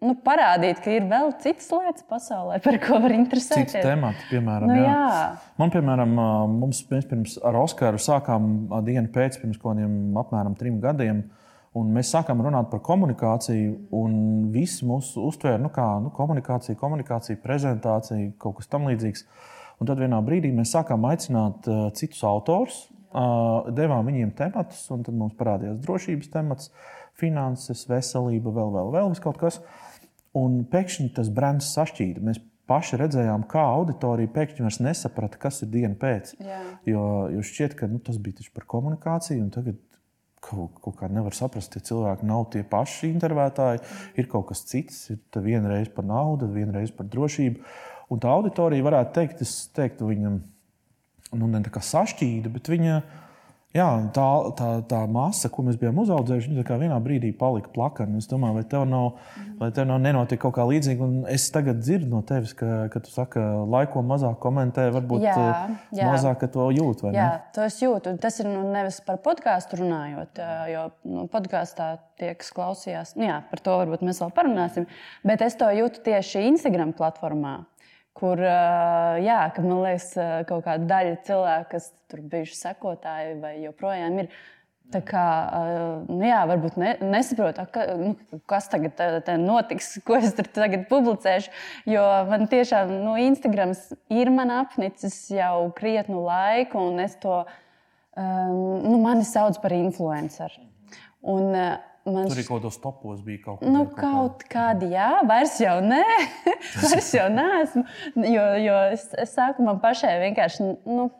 nu, 0.00 0.12
parādīt, 0.24 0.78
ka 0.84 0.92
ir 0.94 1.08
vēl 1.10 1.32
citas 1.42 1.66
lietas 1.74 2.04
pasaulē, 2.06 2.60
par 2.62 2.78
ko 2.82 3.00
var 3.02 3.14
interesēties. 3.16 3.74
Cits 3.74 3.86
temats, 3.86 4.22
piemēram, 4.30 4.70
nu, 4.70 4.78
jā. 4.78 4.92
Jā. 4.94 5.24
Man, 5.58 5.72
piemēram, 5.74 6.14
mums 6.54 6.84
pirms 6.86 7.34
ar 7.46 7.58
Oskaru 7.60 7.98
sākām 8.00 8.70
dienu 8.86 9.10
pēc, 9.14 9.40
pirms 9.42 9.58
kaut 9.58 9.74
kādiem 9.74 10.18
apmēram 10.22 10.54
trim 10.58 10.78
gadiem. 10.82 11.24
Un 11.78 11.90
mēs 11.94 12.08
sākām 12.10 12.40
runāt 12.42 12.66
par 12.70 12.80
komunikāciju, 12.82 13.74
un 13.94 14.14
visi 14.54 14.86
mūs 14.86 15.12
uztvēra 15.18 15.58
nu, 15.62 15.70
kā 15.74 15.86
nu, 16.02 16.10
komunikācija, 16.14 16.78
komunikācija, 16.78 17.38
prezentācija, 17.42 18.32
kaut 18.42 18.58
kas 18.58 18.70
tamlīdzīgs. 18.72 19.26
Un 19.80 19.90
tad 19.90 20.02
vienā 20.02 20.18
brīdī 20.26 20.50
mēs 20.54 20.74
sākām 20.74 21.06
aicināt 21.10 21.68
uh, 21.70 21.84
citus 21.94 22.24
autors, 22.26 22.80
devām 23.74 24.06
viņiem 24.06 24.34
tematus, 24.38 24.84
un 24.94 25.04
tad 25.06 25.16
mums 25.18 25.36
parādījās 25.38 25.80
drošības 25.84 26.32
temats. 26.32 26.72
Finanses, 27.20 27.82
veselība, 27.90 28.52
vēl, 28.54 28.70
vēl, 28.72 28.92
vēl 28.94 29.16
kaut 29.20 29.40
kas. 29.40 29.58
Un 30.38 30.62
pēkšņi 30.70 31.10
tas 31.16 31.28
brands 31.34 31.72
sašķīda. 31.74 32.22
Mēs 32.24 32.38
paši 32.70 33.00
redzējām, 33.00 33.44
kā 33.50 33.64
auditorija 33.74 34.30
pēkšņi 34.32 34.64
vairs 34.64 34.80
nesaprata, 34.84 35.40
kas 35.42 35.60
ir 35.64 35.72
diena 35.74 35.96
pēc. 35.98 36.36
Jā. 36.38 36.60
Jo, 36.88 37.04
jo 37.34 37.42
šķiet, 37.44 37.74
ka 37.76 37.90
nu, 37.90 37.98
tas 38.04 38.20
bija 38.22 38.46
par 38.54 38.64
komunikāciju, 38.70 39.42
un 39.42 39.50
tagad 39.52 39.80
kaut, 40.40 40.78
kaut 40.80 40.96
kā 41.00 41.10
nevar 41.12 41.34
saprast, 41.36 41.74
ka 41.74 41.82
cilvēki 41.90 42.28
nav 42.30 42.46
tie 42.54 42.62
paši 42.66 43.10
intervētāji, 43.10 43.82
ir 44.22 44.30
kaut 44.30 44.48
kas 44.52 44.64
cits. 44.70 45.02
Ir 45.12 45.44
vienreiz 45.44 45.90
par 45.94 46.06
naudu, 46.08 46.48
vienreiz 46.54 46.94
par 46.94 47.10
drošību. 47.10 47.66
Un 48.10 48.22
tā 48.22 48.30
auditorija 48.32 48.86
varētu 48.86 49.14
teikt, 49.18 49.44
es 49.44 49.54
teiktu, 49.76 50.08
viņam 50.10 50.40
nu, 51.36 51.48
ne 51.50 51.62
tā 51.64 51.72
kā 51.74 51.82
sašķīda, 51.84 52.52
bet 52.52 52.70
viņa 52.72 53.00
Jā, 53.70 53.86
tā, 54.10 54.24
tā, 54.58 54.68
tā 54.90 55.00
masa, 55.06 55.46
ko 55.46 55.62
mēs 55.62 55.76
bijām 55.78 56.00
uzauguši, 56.02 56.50
viņa 56.50 56.78
vienā 56.80 56.96
brīdī 57.04 57.28
palika 57.38 57.70
plakana. 57.70 58.18
Es 58.18 58.26
domāju, 58.26 58.56
vai 58.56 58.64
tev 58.66 58.82
nav, 58.90 59.20
vai 59.60 59.68
tev 59.70 59.86
nav 59.86 60.00
nenotiek 60.02 60.40
kaut 60.42 60.56
kā 60.56 60.64
līdzīga. 60.66 61.06
Un 61.06 61.28
es 61.30 61.46
tagad 61.54 61.78
dzirdu 61.78 62.10
no 62.10 62.24
tevis, 62.26 62.50
ka, 62.58 62.88
ka 62.90 63.04
tu 63.06 63.14
saki, 63.14 63.38
laiko 63.70 64.02
mazāk 64.02 64.40
komentē, 64.42 64.88
varbūt 64.98 65.22
jā, 65.22 65.36
eh, 65.38 65.78
jā. 66.00 66.10
mazāk 66.10 66.42
to 66.50 66.66
jūt. 66.74 67.06
Jā, 67.14 67.30
to 67.54 67.62
es 67.62 67.78
jūtu. 67.78 68.18
Tas 68.18 68.42
ir 68.42 68.50
nu, 68.50 68.66
nevis 68.74 68.98
par 69.06 69.22
podkāstu 69.22 69.84
runājot, 69.84 70.42
jo 70.74 70.88
nu, 71.06 71.30
podkāstā 71.30 71.92
tie, 72.18 72.34
kas 72.42 72.50
klausījās, 72.56 73.14
nu, 73.20 73.28
jā, 73.30 73.38
par 73.54 73.62
to 73.62 73.78
varbūt 73.84 74.02
mēs 74.02 74.18
vēl 74.24 74.34
parunāsim. 74.34 74.90
Bet 75.22 75.46
es 75.46 75.54
to 75.54 75.70
jūtu 75.78 76.02
tieši 76.10 76.48
Instagram 76.50 76.90
platformā 76.98 77.60
kur, 78.18 78.40
jā, 78.40 79.40
ka 79.54 79.64
man 79.64 79.82
liekas, 79.84 80.12
kaut 80.48 80.64
kāda 80.66 80.88
daļa 80.90 81.18
cilvēku, 81.26 81.68
kas 81.74 81.90
tur 82.10 82.24
bijuši 82.32 82.56
sekotāji 82.58 83.36
vai 83.42 83.58
joprojām 83.64 84.24
ir. 84.24 84.32
Tā 84.90 84.98
kā, 85.06 85.24
nu 86.08 86.24
jā, 86.26 86.40
varbūt 86.50 86.74
ne, 86.82 86.96
nesaprotu, 87.12 87.62
ka, 87.70 87.84
nu, 87.94 88.40
kas 88.50 88.66
tagad 88.72 88.96
tā, 88.98 89.06
tā 89.22 89.36
notiks, 89.38 89.92
ko 90.06 90.16
es 90.18 90.34
tur 90.34 90.48
tagad 90.50 90.88
publicēšu. 90.90 91.52
Jo 91.92 92.02
man 92.26 92.48
tiešām 92.50 92.90
nu, 93.04 93.14
Instagrams 93.22 93.84
ir 94.10 94.32
man 94.34 94.50
apnicis 94.56 95.20
jau 95.30 95.68
krietnu 95.78 96.24
laiku, 96.26 96.82
un 96.90 97.04
es 97.04 97.14
to, 97.22 97.44
um, 98.18 98.82
nu, 98.82 98.96
mani 99.04 99.22
sauc 99.28 99.60
par 99.62 99.76
influenceru. 99.78 100.66
Un, 101.30 101.54
Man 102.08 102.30
Tur 102.30 102.38
arī 102.38 102.46
kaut 102.46 102.62
kādos 102.62 102.78
topos 102.80 103.20
bija 103.24 103.42
kaut, 103.44 103.64
nu, 103.66 103.82
kaut, 103.92 103.98
kaut 104.00 104.44
kādi, 104.48 104.88
jā, 104.94 105.10
vairs 105.28 105.58
jau 105.60 105.76
nē, 105.84 106.04
vairs 106.86 107.10
jau 107.12 107.26
neesmu. 107.34 107.82
Jo, 108.24 108.46
jo 108.64 108.78
es, 108.94 109.04
es 109.20 109.34
sāku 109.36 109.66
man 109.66 109.82
pašai 109.82 110.16
vienkārši. 110.24 110.70
Nu, 110.88 111.10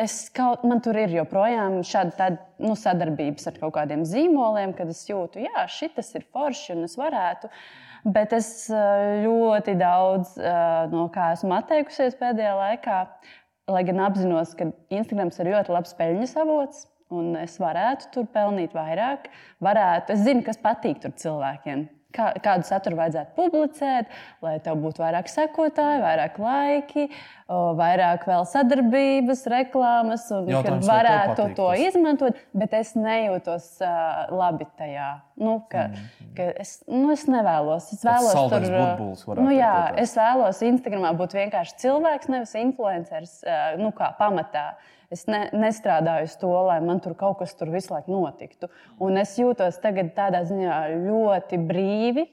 Es 0.00 0.30
kaut, 0.32 0.62
man 0.64 0.78
tur 0.80 0.96
ir 0.96 1.12
joprojām 1.12 1.82
šāda 1.84 2.14
tāda, 2.16 2.44
nu, 2.62 2.72
sadarbības 2.78 3.50
ar 3.50 3.58
kaut 3.60 3.74
kādiem 3.74 4.06
zīmoliem, 4.08 4.72
kad 4.72 4.88
es 4.88 5.02
jūtu, 5.04 5.42
ka 5.52 5.66
šis 5.68 6.14
ir 6.16 6.24
forši 6.32 6.72
un 6.72 6.86
es 6.86 6.94
varētu. 6.96 7.50
Bet 8.08 8.32
es 8.32 8.48
eh, 8.72 9.26
ļoti 9.26 9.74
daudz 9.76 10.38
eh, 10.40 10.86
no 10.88 11.04
kā 11.12 11.34
esmu 11.34 11.52
atteikusies 11.58 12.16
pēdējā 12.16 12.54
laikā, 12.56 13.02
lai 13.74 13.82
gan 13.90 14.00
apzinos, 14.06 14.54
ka 14.56 14.70
Instagram 14.88 15.34
ir 15.36 15.52
ļoti 15.52 15.76
labs 15.76 15.92
peļņas 15.98 16.32
avots. 16.46 16.86
Un 17.14 17.32
es 17.40 17.56
varētu 17.60 18.12
tur 18.14 18.28
pelnīt 18.34 18.76
vairāk. 18.76 19.30
Varētu, 19.62 20.16
es 20.16 20.26
zinu, 20.26 20.44
kas 20.46 20.60
patīk 20.62 21.02
tur 21.02 21.16
cilvēkiem 21.18 21.88
kā, 22.14 22.30
kādu 22.42 22.66
saturu 22.66 22.98
vajadzētu 22.98 23.34
publicēt, 23.38 24.10
lai 24.44 24.56
tev 24.64 24.80
būtu 24.82 25.02
vairāk 25.02 25.30
sekotāji, 25.30 26.02
vairāk 26.02 26.38
laiki, 26.42 27.06
vairāk 27.78 28.26
vēl 28.28 28.46
sadarbības, 28.50 29.44
reklāmas, 29.50 30.26
un 30.34 30.50
Jautājums, 30.50 30.86
ka 30.86 30.92
varētu 30.92 31.48
to 31.58 31.68
tas? 31.72 31.82
izmantot, 31.88 32.38
bet 32.56 32.76
es 32.78 32.92
nejūtos 32.98 33.72
uh, 33.84 34.30
labi 34.34 34.68
tajā. 34.78 35.10
Nu, 35.40 35.56
ka, 35.72 35.88
mm. 35.88 36.30
ka 36.36 36.48
es, 36.62 36.76
nu, 36.90 37.08
es 37.14 37.24
nevēlos. 37.30 37.90
Es 37.96 38.04
vēlos 38.06 38.36
tur 38.36 38.68
varētu 38.68 39.40
nu, 39.40 39.50
jā, 39.56 39.74
es 40.02 40.14
vēlos 40.18 40.62
Instagramā 40.66 41.14
būt 41.18 41.36
vienkārši 41.38 41.78
cilvēks, 41.86 42.30
nevis 42.32 42.56
influenceris, 42.60 43.40
uh, 43.46 43.76
nu, 43.80 43.94
kā 43.96 44.12
pamatā. 44.20 44.72
Es 45.10 45.24
ne, 45.26 45.48
nestrādāju 45.50 46.28
uz 46.28 46.36
to, 46.38 46.50
lai 46.68 46.78
man 46.84 47.00
tur 47.02 47.16
kaut 47.18 47.40
kas 47.40 47.56
tur 47.58 47.72
visu 47.74 47.90
laiku 47.90 48.12
notiktu. 48.14 48.68
Un 49.02 49.18
es 49.18 49.34
jūtos 49.40 49.80
tagad 49.82 50.12
tādā 50.14 50.44
ziņā 50.46 50.76
ļoti 51.02 51.58
brīvi, 51.66 52.28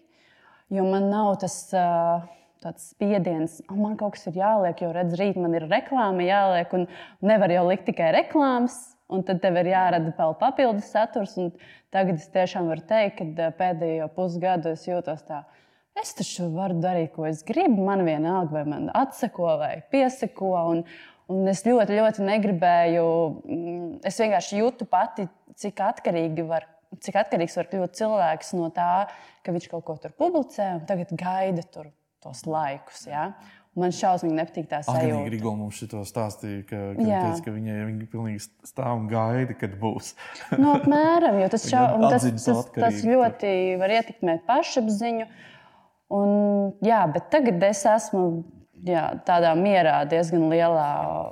jo 0.77 0.85
man 0.85 1.07
nav 1.09 1.31
tas 1.41 1.55
uh, 1.73 2.27
tāds 2.61 2.91
spiediens, 2.91 3.57
ka 3.65 3.77
man 3.77 3.97
kaut 3.97 4.13
kas 4.17 4.29
ir 4.29 4.37
jāliek, 4.43 4.83
jo 4.83 4.91
redz, 4.93 5.17
rīt 5.17 5.41
man 5.41 5.57
ir 5.57 5.65
reklāma 5.71 6.25
jāliek, 6.27 6.77
un 6.77 6.85
nevar 7.25 7.53
jau 7.53 7.65
likt 7.71 7.87
tikai 7.89 8.13
reklāmas. 8.19 8.77
Un 9.07 9.21
tad 9.23 9.39
tev 9.39 9.55
ir 9.61 9.69
jārada 9.71 10.11
vēl 10.17 10.33
papildus 10.35 10.89
saturs. 10.91 11.37
Tagad 11.95 12.17
es 12.19 12.25
tiešām 12.33 12.67
varu 12.67 12.83
teikt, 12.89 13.21
ka 13.37 13.53
pēdējo 13.55 14.09
pusgadu 14.17 14.73
es 14.75 14.83
jūtos 14.83 15.21
tā. 15.23 15.45
Es 15.97 16.11
taču 16.13 16.49
varu 16.53 16.75
darīt, 16.83 17.13
ko 17.15 17.23
es 17.25 17.39
gribu. 17.47 17.85
Man 17.87 18.03
vienalga, 18.05 18.51
vai 18.51 18.65
man 18.67 18.89
atsako 18.91 19.55
vai 19.61 19.77
piesako. 19.93 20.51
Un, 20.73 20.83
un 21.33 21.51
es 21.51 21.63
ļoti, 21.67 21.99
ļoti 21.99 22.25
negribēju. 22.27 23.05
mm, 23.43 23.85
Es 24.07 24.19
vienkārši 24.21 24.61
jūtu 24.61 24.87
pati, 24.89 25.27
cik, 25.57 25.81
atkarīgi 25.83 26.45
var, 26.47 26.67
cik 27.03 27.19
atkarīgs 27.23 27.57
var 27.59 27.69
kļūt 27.71 27.99
cilvēks 27.99 28.53
no 28.57 28.71
tā, 28.73 29.07
ka 29.43 29.55
viņš 29.55 29.69
kaut 29.71 29.85
ko 29.87 29.97
tur 30.01 30.15
publicē 30.17 30.73
un 30.77 30.83
tagad 30.89 31.13
gaida 31.17 31.65
tur 31.71 31.89
tos 32.23 32.45
laikus. 32.47 33.07
Ja? 33.09 33.31
Man 33.77 33.93
šausmīgi 33.93 34.33
nepatīk 34.33 34.69
tā 34.71 34.79
sajūta. 34.85 35.25
Grigola 35.27 35.59
mums 35.59 35.77
šito 35.77 35.99
stāstīja, 36.07 36.63
ka, 36.65 36.79
ka, 36.97 37.03
teica, 37.03 37.43
ka 37.45 37.51
viņai 37.53 37.75
viņa 37.91 38.07
pilnīgi 38.09 38.41
stāv 38.65 39.03
un 39.03 39.05
gaida, 39.11 39.53
kad 39.59 39.75
būs. 39.77 40.15
Nu, 40.57 40.71
apmēram, 40.79 41.37
jo 41.43 41.51
tas, 41.53 41.67
šau, 41.69 41.83
tas, 42.07 42.25
tas, 42.41 42.71
tas 42.73 42.97
ļoti 43.05 43.51
var 43.77 43.93
ietekmēt 43.99 44.47
pašapziņu. 44.49 45.29
Un, 46.17 46.31
jā, 46.87 47.03
bet 47.11 47.29
tagad 47.29 47.61
es 47.67 47.83
esmu 47.85 48.23
jā, 48.85 49.07
tādā 49.25 49.53
mierā 49.57 50.01
diezgan 50.09 50.49
lielā. 50.51 50.91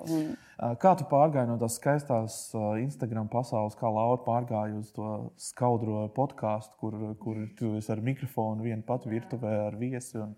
Un, 0.10 0.34
Kā 0.80 0.94
tu 0.96 1.04
pārgāji 1.04 1.50
no 1.50 1.58
tās 1.60 1.74
skaistās 1.76 2.36
Instagram 2.80 3.28
pasaules, 3.28 3.76
kā 3.76 3.90
Laura 3.92 4.22
pārgāja 4.24 4.78
uz 4.80 4.94
to 4.96 5.34
skaudro 5.36 6.06
podkāstu, 6.16 6.72
kur, 6.80 6.94
kur 7.20 7.42
tu 7.60 7.74
esi 7.76 7.92
ar 7.92 8.00
mikrofonu 8.00 8.64
viena 8.64 8.80
pati 8.88 9.12
virtuvē 9.12 9.52
ar 9.68 9.76
viesi? 9.76 10.16
Un, 10.24 10.32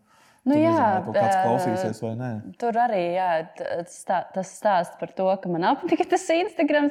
Nu 0.48 0.56
jā, 0.56 1.04
kaut 1.04 1.12
kāds 1.18 1.38
klausīsies 1.44 1.98
vai 2.02 2.14
nē. 2.16 2.30
tur 2.58 2.78
arī 2.80 3.02
jā, 3.18 3.30
t- 3.58 3.66
stā, 3.92 4.22
tas 4.32 4.48
stāsts 4.56 4.96
par 5.00 5.12
to, 5.12 5.26
ka 5.44 5.50
man 5.52 5.66
apnika 5.76 6.06
tas 6.08 6.24
Instagram. 6.32 6.88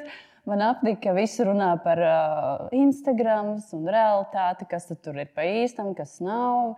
Man 0.47 0.61
apnika, 0.63 1.09
ka 1.09 1.15
visi 1.17 1.43
runā 1.43 1.73
par 1.83 1.99
uh, 1.99 2.69
Instagram 2.71 3.57
un 3.57 3.89
realitāti, 3.91 4.69
kas 4.71 4.87
tur 5.03 5.17
ir 5.19 5.33
pa 5.35 5.43
īstam, 5.43 5.95
kas 5.97 6.21
nav. 6.23 6.77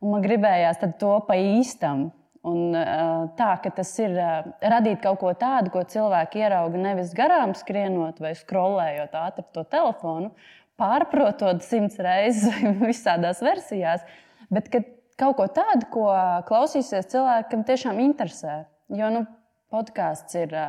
Un 0.00 0.14
man 0.14 0.22
gribējās 0.24 0.80
to 0.96 1.10
pa 1.26 1.34
īstam. 1.36 2.06
Un, 2.42 2.72
uh, 2.74 3.28
tā, 3.38 3.52
ka 3.62 3.70
tas 3.70 3.90
ir 4.02 4.16
uh, 4.18 4.48
radīt 4.66 4.98
kaut 5.04 5.20
ko 5.20 5.30
tādu, 5.38 5.70
ko 5.70 5.84
cilvēki 5.86 6.42
ierauga 6.42 6.80
nevis 6.80 7.12
garām 7.14 7.52
skrienot 7.54 8.18
vai 8.22 8.32
skrolējot 8.34 9.14
ātri 9.14 9.44
to 9.54 9.62
telefonu, 9.70 10.32
pārprotot 10.80 11.62
simts 11.62 12.00
reizes 12.02 12.50
visādās 12.82 13.44
versijās, 13.46 14.02
bet 14.50 14.72
ka 14.72 14.82
kaut 15.22 15.38
ko 15.38 15.46
tādu, 15.54 15.86
ko 15.94 16.08
klausīsies 16.48 17.10
cilvēkam 17.12 17.62
tiešām 17.68 18.02
interesē. 18.02 18.64
Jo 18.92 19.12
nu, 19.14 19.22
podkāsts 19.72 20.36
ir 20.36 20.52
ā, 20.56 20.66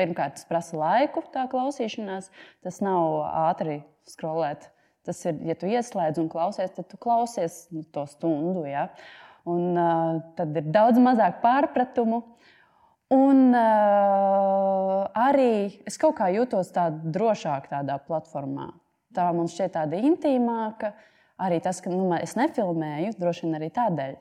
pirmkārt, 0.00 0.38
tas 0.38 0.48
prasa 0.48 0.78
laiku, 0.78 1.22
tā 1.34 1.46
klausīšanās. 1.50 2.30
Tas 2.64 2.80
nav 2.84 3.20
ātri 3.46 3.82
skrolēt. 4.08 4.70
Tas 5.06 5.18
ir, 5.26 5.38
ja 5.46 5.56
tu 5.58 5.68
ieslēdz 5.70 6.20
un 6.22 6.28
klausies, 6.30 6.72
tad 6.76 6.88
tu 6.90 6.98
klausies 7.00 7.64
nu, 7.74 7.82
to 7.94 8.06
stundu. 8.10 8.64
Ja? 8.68 8.88
Un, 9.48 9.72
uh, 9.74 10.20
tad 10.38 10.54
ir 10.56 10.68
daudz 10.70 11.00
mazāk 11.02 11.40
pārpratumu. 11.42 12.22
Un 13.12 13.50
uh, 13.52 15.02
arī 15.18 15.82
es 15.88 15.98
kaut 16.00 16.14
kā 16.20 16.30
jūtos 16.32 16.70
tāda 16.72 17.12
drošāk 17.12 17.66
tādā 17.72 17.98
platformā. 18.06 18.70
Tā 19.12 19.26
man 19.36 19.50
šķiet 19.52 19.74
tāda 19.76 19.98
intīmāka. 20.00 20.92
Arī 21.42 21.58
tas, 21.64 21.80
ka 21.82 21.90
nu, 21.90 22.06
es 22.22 22.36
nefilmēju, 22.38 23.16
droši 23.18 23.46
vien 23.48 23.56
arī 23.58 23.68
tādēļ, 23.74 24.12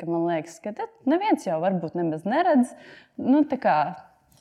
ka 0.00 0.06
man 0.08 0.22
liekas, 0.30 0.54
ka 0.64 0.72
neviens 1.10 1.44
jau 1.44 1.58
varbūt 1.60 1.98
nemaz 1.98 2.22
neredz. 2.24 2.70
Nu, 3.20 3.42
tā 3.50 3.58
kā, 3.60 3.74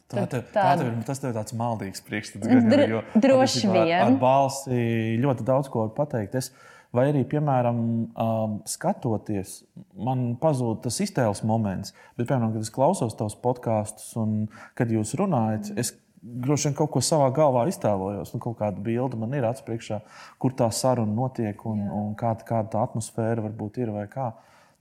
Tā, 0.10 0.24
tā 0.26 0.40
tev, 0.80 0.86
ir- 0.88 1.04
tas 1.06 1.20
tev 1.22 1.34
ir 1.34 1.36
tāds 1.38 1.54
maldīgs 1.54 2.02
priekšstats. 2.02 2.48
gan 2.50 2.70
Dr- 2.72 2.86
jau, 2.88 3.02
jo 3.04 3.22
droši 3.22 3.68
vien. 3.70 3.92
Ar 4.08 4.16
balsi 4.22 4.80
ļoti 5.22 5.46
daudz 5.46 5.68
ko 5.70 5.84
var 5.84 5.92
pateikt. 6.00 6.34
Es, 6.40 6.48
vai 6.96 7.10
arī, 7.12 7.24
piemēram, 7.30 7.80
um, 8.10 8.60
skatoties, 8.70 9.60
man 9.94 10.34
pazūd 10.42 10.84
tas 10.86 11.00
iztēles 11.06 11.44
moments. 11.48 11.94
Bet, 12.18 12.28
piemēram, 12.28 12.54
kad 12.56 12.66
es 12.66 12.74
klausos 12.74 13.18
tavus 13.18 13.38
podkāstus 13.40 14.12
un 14.20 14.48
kad 14.78 14.92
jūs 14.94 15.16
runājat, 15.20 15.74
es 15.80 15.94
droši 16.22 16.70
vien 16.70 16.76
kaut 16.78 16.92
ko 16.94 17.02
savā 17.04 17.30
galvā 17.36 17.66
iztēlojos. 17.72 18.34
Nu, 18.34 18.42
kaut 18.44 18.60
kāda 18.60 18.82
bilde 18.84 19.20
man 19.20 19.34
ir 19.38 19.48
acu 19.48 19.66
priekšā, 19.70 20.02
kur 20.42 20.56
tā 20.58 20.70
saruna 20.76 21.16
notiek 21.16 21.66
un, 21.70 21.86
un 22.02 22.14
kāda, 22.20 22.46
kāda 22.48 22.74
tā 22.76 22.86
atmosfēra 22.88 23.46
varbūt 23.48 23.82
ir 23.84 23.94
vai 23.96 24.06
kā. 24.12 24.32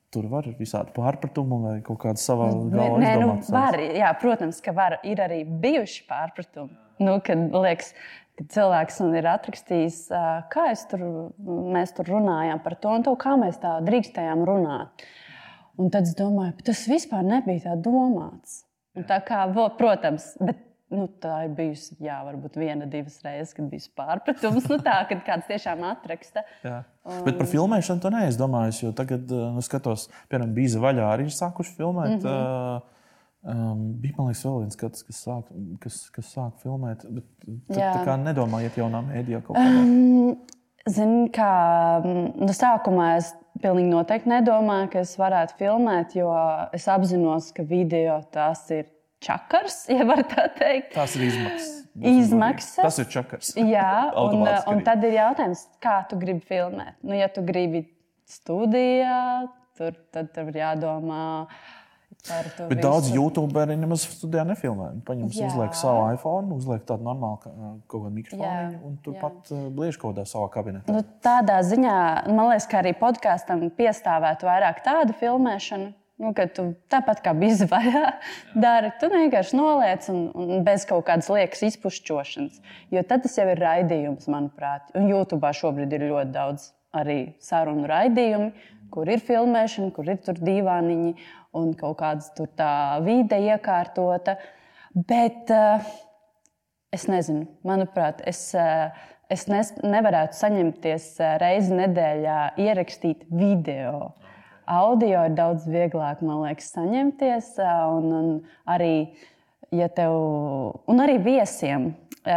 Tur 0.08 0.24
var 0.30 0.46
visādi 0.56 0.94
pārpratumi 0.96 1.56
vai 1.66 1.74
kaut 1.84 2.00
kāda 2.06 2.20
savā 2.22 2.48
galvā 2.72 3.00
Nē, 3.02 3.10
nu, 3.20 3.34
var, 3.52 3.76
jā, 3.76 4.08
protams, 4.22 4.62
ka 4.64 4.72
var. 4.72 4.96
Ir 5.04 5.20
arī 5.20 5.42
bijuši 5.44 6.06
pārpratumi. 6.08 6.72
Nu, 7.04 7.18
kad 7.22 7.52
liekas, 7.52 7.92
ka 8.38 8.46
cilvēks 8.54 9.00
man 9.02 9.16
ir 9.18 9.28
atrakstījis, 9.32 9.98
kā 10.52 10.68
tur, 10.90 11.02
mēs 11.74 11.94
tur 11.96 12.12
runājām 12.14 12.62
par 12.62 12.78
to 12.78 12.94
un 12.94 13.06
to, 13.06 13.16
kā 13.18 13.34
mēs 13.40 13.58
tā 13.62 13.78
drīkstējām 13.86 14.44
runāt. 14.48 15.04
Un 15.78 15.92
tad 15.94 16.08
es 16.08 16.14
domāju, 16.18 16.56
tas 16.66 16.86
vispār 16.90 17.26
nebija 17.26 17.68
tā 17.68 17.76
domāts. 17.82 18.64
Un 18.98 19.06
tā 19.06 19.20
kā, 19.26 19.44
protams, 19.78 20.32
bet 20.42 20.64
nu, 20.90 21.06
tā 21.22 21.42
ir 21.46 21.54
bijusi, 21.56 21.96
jā, 22.02 22.16
varbūt 22.26 22.56
viena, 22.58 22.88
divas 22.90 23.18
reizes, 23.24 23.54
kad 23.56 23.68
bija 23.70 23.90
pārpratums. 23.98 24.68
Nu, 24.70 24.78
tā, 24.82 24.96
kad 25.10 25.22
kāds 25.26 25.48
tiešām 25.50 25.84
atraksta. 25.86 26.44
Jā. 26.64 26.80
Bet 27.26 27.38
par 27.40 27.48
filmēšanu 27.50 28.02
to 28.02 28.12
neesmu 28.12 28.42
domājis. 28.42 28.82
Jo 28.82 28.92
tagad, 28.96 29.28
uh, 29.32 29.50
nu, 29.54 29.64
skatos, 29.64 30.08
piemēram, 30.32 30.54
bija 30.56 30.82
vaļā 30.82 31.10
arī 31.12 31.28
ir 31.28 31.36
sākuši 31.36 31.76
filmēt. 31.76 32.16
Mm 32.16 32.24
-hmm. 32.24 32.94
Um, 33.46 33.94
bija 34.02 34.16
man 34.16 34.28
liekas, 34.28 34.42
vēl 34.44 34.62
viens 34.64 34.74
skats, 34.74 35.04
kas 35.06 35.18
sāk, 35.22 35.50
kas, 35.82 35.98
kas 36.14 36.30
sāk 36.34 36.56
filmēt. 36.64 37.04
Bet 37.06 37.26
tad, 37.70 37.76
tā 37.78 38.00
kā 38.08 38.16
nedomājiet 38.20 38.78
jaunā 38.80 39.02
mēdījā 39.06 39.42
kaut 39.46 39.58
kādā. 39.58 39.82
Um, 39.84 40.38
Zinu, 40.88 41.26
kā 41.34 41.52
no 42.02 42.54
sākumā 42.56 43.10
es 43.18 43.34
pilnīgi 43.62 43.90
noteikti 43.92 44.30
nedomāju, 44.30 44.88
ka 44.92 45.02
es 45.04 45.12
varētu 45.20 45.58
filmēt, 45.58 46.14
jo 46.16 46.30
es 46.74 46.86
apzinos, 46.90 47.50
ka 47.54 47.66
video 47.68 48.18
tas 48.32 48.62
ir 48.74 48.86
čakars, 49.24 49.84
ja 49.96 50.06
var 50.08 50.24
tā 50.30 50.48
teikt. 50.56 50.94
Tās 50.96 51.16
ir 51.18 51.28
izmaksas. 51.28 51.74
Izmaksas? 51.98 52.78
Tas 52.80 53.00
ir 53.02 53.10
čakars. 53.12 53.52
Jā, 53.58 53.92
un, 54.12 54.18
Automātiski 54.24 54.74
un 54.74 54.84
tad 54.86 55.06
ir 55.06 55.18
jautājums, 55.18 55.64
kā 55.84 56.00
tu 56.10 56.18
gribi 56.20 56.44
filmēt. 56.48 56.98
Nu, 57.04 57.16
ja 57.18 57.30
tu 57.32 57.44
gribi 57.46 57.84
studijā, 58.28 59.48
tur, 59.78 59.98
tad 60.14 60.32
tev 60.34 60.50
ir 60.52 60.62
jādomā 60.62 61.24
to. 61.46 61.77
Bet 62.28 62.58
visu. 62.58 62.80
daudz 62.82 63.08
youtuberi 63.14 63.76
nemaz 63.78 64.02
studijā 64.10 64.42
nefilmē. 64.48 64.88
Viņi 64.96 65.04
paņem, 65.06 65.28
uzliek 65.48 65.76
savu 65.78 66.08
iPhone, 66.12 66.50
uzliek 66.56 66.82
tādu 66.88 67.06
normālu 67.06 67.38
ka- 67.44 67.52
kaut 67.86 68.02
kādu 68.02 68.14
mikrofonu 68.16 68.80
un 68.84 68.98
tur 69.04 69.14
jā. 69.14 69.20
pat 69.22 69.52
uh, 69.54 69.68
bliež 69.72 69.96
kaut 70.00 70.16
kādā 70.16 70.26
savā 70.28 70.50
kabinetā. 70.52 70.92
Nu, 70.92 71.04
tādā 71.24 71.60
ziņā 71.64 71.94
man 72.28 72.50
liekas, 72.50 72.66
ka 72.68 72.82
arī 72.82 72.92
podkāstam 72.98 73.64
piestāvētu 73.78 74.50
vairāk 74.50 74.82
tādu 74.84 75.16
filmēšanu. 75.20 75.94
Nu, 76.18 76.32
kad 76.34 76.50
tu 76.50 76.64
tāpat 76.90 77.20
kā 77.22 77.30
bija 77.38 77.68
vaļā, 77.70 78.06
dari, 78.58 78.90
tu 78.98 79.06
vienkārši 79.12 79.54
noliec 79.54 80.08
un, 80.10 80.24
un 80.34 80.64
bez 80.66 80.82
kaut 80.90 81.04
kādas 81.06 81.30
liekas 81.30 81.62
izpušķošanas. 81.68 82.58
Jo 82.90 83.04
tad 83.06 83.22
tas 83.22 83.38
jau 83.38 83.46
ir 83.46 83.62
raidījums, 83.62 84.26
manuprāt. 84.26 84.90
Un 84.98 85.06
YouTube 85.06 85.46
šobrīd 85.54 85.94
ir 85.94 86.08
ļoti 86.10 86.34
daudz 86.34 86.72
arī 86.96 87.34
sarunu 87.44 87.88
raidījumu, 87.90 88.52
kur 88.90 89.08
ir 89.08 89.20
filmēšana, 89.20 89.92
kur 89.92 90.08
ir 90.08 90.20
tur 90.24 90.38
dīvāniņi 90.40 91.14
un 91.58 91.72
kaut 91.76 91.98
kāda 92.00 92.34
tur 92.36 92.48
tā 92.56 92.72
vide 93.04 93.40
iekārtota. 93.50 94.38
Bet 94.94 95.50
uh, 95.52 95.84
Es 96.88 97.04
nezinu, 97.04 97.44
manuprāt, 97.68 98.22
es, 98.24 98.38
eh, 98.56 98.88
es 99.28 99.42
nevarētu 99.52 100.38
saņemties 100.38 101.08
eh, 101.20 101.34
reizi 101.42 101.74
nedēļā 101.76 102.36
ierakstīt 102.64 103.26
video. 103.28 104.14
Audio 104.64 105.26
ir 105.28 105.34
daudz 105.36 105.66
vieglāk, 105.68 106.22
man 106.24 106.46
liekas, 106.46 106.70
saņemties. 106.72 107.50
eh, 107.60 107.82
Un, 107.92 108.08
un 108.20 108.30
arī, 108.64 108.94
ja 109.68 109.90
tev, 109.92 110.16
un 110.88 111.04
arī 111.04 111.18
viesiem 111.20 111.90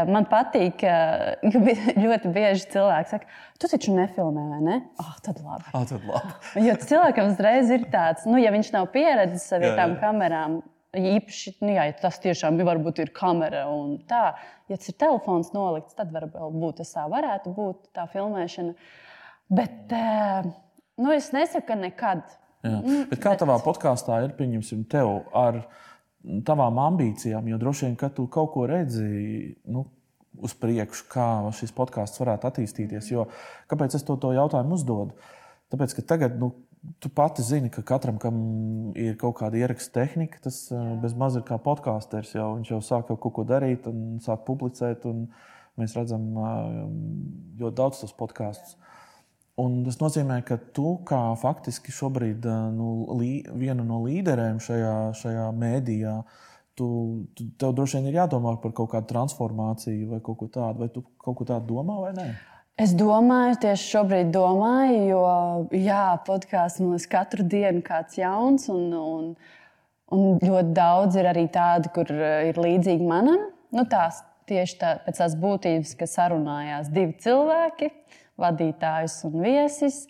Man 0.07 0.27
patīk, 0.31 0.83
ka 0.83 1.53
ļoti 2.03 2.31
bieži 2.31 2.67
cilvēki 2.71 3.11
saka, 3.11 3.39
tu 3.59 3.69
taču 3.71 3.95
nefilmē, 3.95 4.43
vai 4.53 4.59
ne? 4.63 4.77
Oh, 5.01 5.15
tad 5.25 5.41
labi. 5.43 5.67
Ah, 5.73 5.83
tad 5.89 6.05
labi. 6.07 6.35
jo 6.67 6.75
cilvēkam 6.85 7.31
uzreiz 7.33 7.71
ir 7.73 7.87
tāds, 7.91 8.27
nu, 8.29 8.37
ja 8.39 8.53
viņš 8.55 8.71
nav 8.75 8.87
pieredzējis 8.93 9.57
ar 9.57 9.65
tām 9.79 9.97
kamerām, 10.01 10.61
īpaši, 10.97 11.55
nu, 11.63 11.71
jā, 11.75 11.85
ja 11.87 11.95
tas 11.99 12.19
tiešām 12.23 12.59
varbūt 12.67 12.99
ir 13.03 13.13
kamera 13.15 13.65
un 13.71 13.95
tā, 14.07 14.33
ja 14.71 14.79
tas 14.79 14.91
ir 14.91 14.97
telefons 14.99 15.51
nolikts, 15.55 15.95
tad 15.97 16.11
varbūt 16.11 16.81
tas 16.81 16.91
tā 16.95 17.05
varētu 17.11 17.53
būt 17.55 17.91
tā 17.95 18.07
filmēšana. 18.11 18.75
Bet 19.51 19.95
nu, 20.95 21.11
es 21.11 21.31
nesaku, 21.35 21.67
ka 21.71 21.79
nekad. 21.79 22.23
Jā. 22.61 22.77
Mm, 22.77 23.05
bet 23.09 23.21
kā 23.23 23.33
bet... 23.33 23.41
tavā 23.41 23.57
podkāstā 23.63 24.21
ir, 24.27 24.35
pieņemsim, 24.37 24.83
tev 24.91 25.23
ar 25.35 25.63
tavām 26.45 26.79
ambīcijām, 26.81 27.47
jo 27.49 27.59
droši 27.61 27.87
vien, 27.87 27.97
ka 27.99 28.11
tu 28.13 28.27
kaut 28.31 28.51
ko 28.53 28.65
redzi 28.69 29.55
nu, 29.65 29.85
uz 30.41 30.55
priekšu, 30.57 31.05
kā 31.11 31.27
šis 31.57 31.73
podkāsts 31.75 32.21
varētu 32.21 32.49
attīstīties. 32.49 33.11
Jo, 33.11 33.27
kāpēc 33.71 33.97
es 33.97 34.05
to, 34.07 34.17
to 34.21 34.33
jautājumu 34.35 34.77
uzdodu? 34.77 35.15
Tāpēc, 35.73 35.95
ka 35.97 36.05
tagad 36.13 36.37
nu, 36.39 36.51
tu 37.03 37.11
pati 37.13 37.43
zini, 37.45 37.69
ka 37.73 37.83
katram, 37.85 38.17
kam 38.21 38.35
ir 38.97 39.15
kaut 39.21 39.37
kāda 39.41 39.59
ieraksta 39.59 40.01
tehnika, 40.01 40.41
tas 40.43 40.63
Jā. 40.71 40.81
bez 41.03 41.15
maz 41.17 41.37
ir 41.37 41.45
kā 41.47 41.59
podkāsters. 41.61 42.33
Jau, 42.35 42.53
viņš 42.57 42.73
jau 42.73 42.81
sāk 42.85 43.09
kaut 43.11 43.33
ko 43.37 43.45
darīt 43.47 43.87
un 43.91 44.19
sāk 44.23 44.45
publicēt. 44.47 45.05
Un 45.09 45.27
mēs 45.79 45.95
redzam 45.97 46.25
ļoti 47.59 47.75
daudz 47.77 48.01
tos 48.03 48.15
podkāstus. 48.17 48.77
Un 49.61 49.81
tas 49.85 49.97
nozīmē, 50.01 50.39
ka 50.47 50.57
tu 50.75 50.95
kā 51.07 51.19
faktiski 51.39 51.93
šobrīd 51.93 52.45
nu, 52.73 52.91
lī, 53.19 53.31
viena 53.57 53.83
no 53.85 53.99
līderēm 54.05 54.61
šajā, 54.63 54.95
šajā 55.19 55.49
mēdījā, 55.61 56.15
tu, 56.79 56.87
tu, 57.35 57.49
tev 57.59 57.75
droši 57.77 57.99
vien 57.99 58.09
ir 58.09 58.21
jādomā 58.21 58.55
par 58.63 58.73
kaut 58.77 58.93
kādu 58.93 59.11
transformāciju 59.11 60.13
vai 60.13 60.21
kaut 60.23 60.39
ko 60.39 60.47
tādu. 60.51 60.85
Vai 60.85 60.89
tu 60.93 61.03
kaut 61.21 61.37
ko 61.41 61.47
tādu 61.51 61.75
domā 61.75 61.99
vai 62.05 62.15
nē? 62.17 62.29
Es 62.81 62.95
domāju, 62.97 63.59
tieši 63.61 63.89
šobrīd 63.91 64.31
domāju, 64.33 65.01
jo 65.11 66.05
podkāsts 66.25 66.81
man 66.81 66.95
liekas, 66.95 67.09
katru 67.11 67.45
dienu 67.45 67.83
kāds 67.85 68.17
jauns, 68.17 68.69
un, 68.73 68.87
un, 68.95 69.27
un 70.15 70.39
ļoti 70.41 70.73
daudz 70.77 71.19
ir 71.19 71.29
arī 71.29 71.45
tādi, 71.53 71.91
kur 71.93 72.09
eh, 72.15 72.49
ir 72.49 72.61
līdzīgi 72.61 73.05
manam. 73.05 73.49
Nu, 73.75 73.85
tās 73.91 74.23
tieši 74.51 74.77
tā, 74.81 74.91
pēc 75.05 75.21
tās 75.23 75.37
būtības, 75.39 75.95
ka 75.99 76.09
sarunājās 76.09 76.91
divi 76.91 77.15
cilvēki, 77.23 77.91
vadītājs 78.41 79.21
un 79.29 79.39
viesis. 79.45 80.03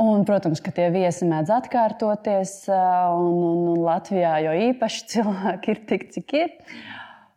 Un, 0.00 0.22
protams, 0.24 0.62
ka 0.64 0.72
tie 0.72 0.86
viesi 0.94 1.26
mēdz 1.28 1.52
atkārtoties, 1.58 2.54
un, 2.72 3.34
un, 3.44 3.62
un 3.74 3.82
Latvijā 3.84 4.38
jau 4.46 4.56
īpaši 4.70 5.06
cilvēki 5.12 5.74
ir 5.74 5.84
tik, 5.90 6.08
cik 6.14 6.36
ir. 6.38 6.54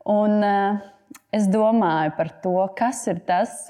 Un, 0.07 0.39
es 1.35 1.49
domāju 1.51 2.15
par 2.15 2.31
to, 2.43 2.55
kas 2.77 3.03
ir 3.11 3.19
tas, 3.27 3.65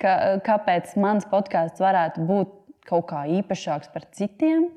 ka, 0.00 0.14
kāpēc 0.46 0.96
mans 1.00 1.28
podkāsts 1.28 1.82
varētu 1.84 2.24
būt 2.28 2.60
kaut 2.88 3.08
kā 3.12 3.24
īpašāks 3.40 3.92
par 3.92 4.08
citiem. 4.16 4.70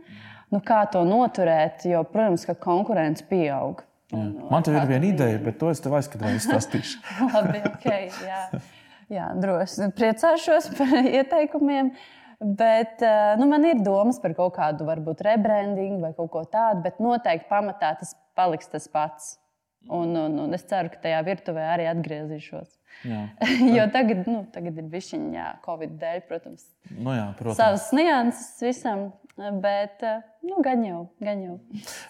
Nu, 0.51 0.61
kā 0.63 0.83
to 0.91 1.01
noturēt, 1.07 1.83
jo, 1.87 2.03
protams, 2.07 2.45
ka 2.47 2.55
konkurence 2.59 3.23
pieaug. 3.27 3.86
Un, 4.15 4.27
Man 4.47 4.63
te 4.63 4.71
ir 4.71 4.85
viena 4.87 5.09
ideja, 5.09 5.39
bet 5.43 5.57
to 5.59 5.71
es 5.73 5.81
tev 5.83 5.97
aizskatīšu, 5.97 6.39
izstāstīšu. 6.39 6.99
Labi, 7.33 7.59
ok, 7.67 7.87
jā, 8.23 8.43
jā 9.11 9.25
droši. 9.35 9.89
Priecāšos 9.97 10.69
par 10.77 10.93
ieteikumiem. 11.01 11.91
Bet 12.37 13.01
eh, 13.01 13.33
nu, 13.39 13.47
man 13.49 13.65
ir 13.65 13.81
domas 13.81 14.19
par 14.21 14.35
kaut 14.37 14.53
kādu, 14.59 14.85
varbūt, 14.87 15.23
rebrandingu 15.25 16.03
vai 16.03 16.13
kaut 16.13 16.29
ko 16.35 16.43
tādu, 16.45 16.83
bet 16.85 17.01
noteikti 17.01 17.49
pamatā 17.49 17.95
tas 17.97 18.13
paliks 18.37 18.69
tas 18.69 18.85
pats. 18.93 19.33
Un, 19.89 20.13
un, 20.19 20.35
un 20.43 20.55
es 20.55 20.63
ceru, 20.67 20.91
ka 20.93 21.01
tajā 21.01 21.19
virtuvē 21.25 21.65
arī 21.73 21.87
atgriezīšos. 21.89 22.75
jo 23.77 23.85
tagad, 23.93 24.25
nu, 24.29 24.41
tagad 24.53 24.79
ir 24.81 24.89
bišķiņā, 24.91 25.47
Covid 25.65 25.95
dēļ, 26.01 26.21
protams, 26.29 26.67
nu 26.95 27.15
jā, 27.15 27.29
protams. 27.39 27.59
savas 27.61 27.89
nianses 27.95 28.51
visam. 28.65 29.09
Bet, 29.37 30.01
nu, 30.41 30.63
gan 30.65 30.81
jau, 30.81 31.03
gan 31.21 31.43
jau. 31.43 31.55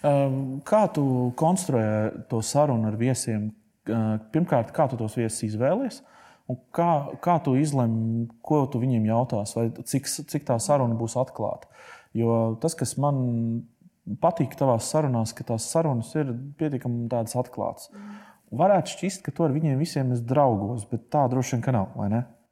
Um, 0.00 0.36
kā 0.64 0.86
tu 0.96 1.02
konstruē 1.36 2.24
to 2.30 2.40
sarunu 2.40 2.88
ar 2.88 2.96
viesiem? 2.96 3.50
Uh, 3.84 4.14
pirmkārt, 4.32 4.70
kā 4.72 4.86
tu 4.88 4.96
tos 4.96 5.12
viesus 5.18 5.44
izvēlies? 5.50 6.00
Un 6.48 6.56
kā, 6.72 6.88
kā 7.20 7.36
tu 7.44 7.52
izlemj, 7.60 8.30
ko 8.40 8.62
tu 8.72 8.80
viņiem 8.80 9.10
jautās, 9.10 9.52
vai 9.58 9.66
cik, 9.76 10.08
cik 10.08 10.48
tā 10.48 10.56
saruna 10.64 10.96
būs 10.96 11.18
atklāta? 11.20 11.68
Jo 12.16 12.56
tas, 12.62 12.72
kas 12.72 12.96
man 12.96 13.20
patīk 14.22 14.56
tavās 14.56 14.88
sarunās, 14.88 15.34
ka 15.36 15.44
tās 15.50 15.68
sarunas 15.68 16.14
ir 16.16 16.32
pietiekami 16.56 17.10
atklātas. 17.12 17.90
Varētu 18.48 18.94
šķist, 18.94 19.22
ka 19.26 19.32
tu 19.34 19.44
ar 19.44 19.52
viņiem 19.52 19.76
visiem 19.80 20.12
esi 20.14 20.24
draugos, 20.24 20.86
bet 20.88 21.08
tā 21.12 21.26
droši 21.28 21.58
vien 21.58 21.76
nav. 21.76 21.90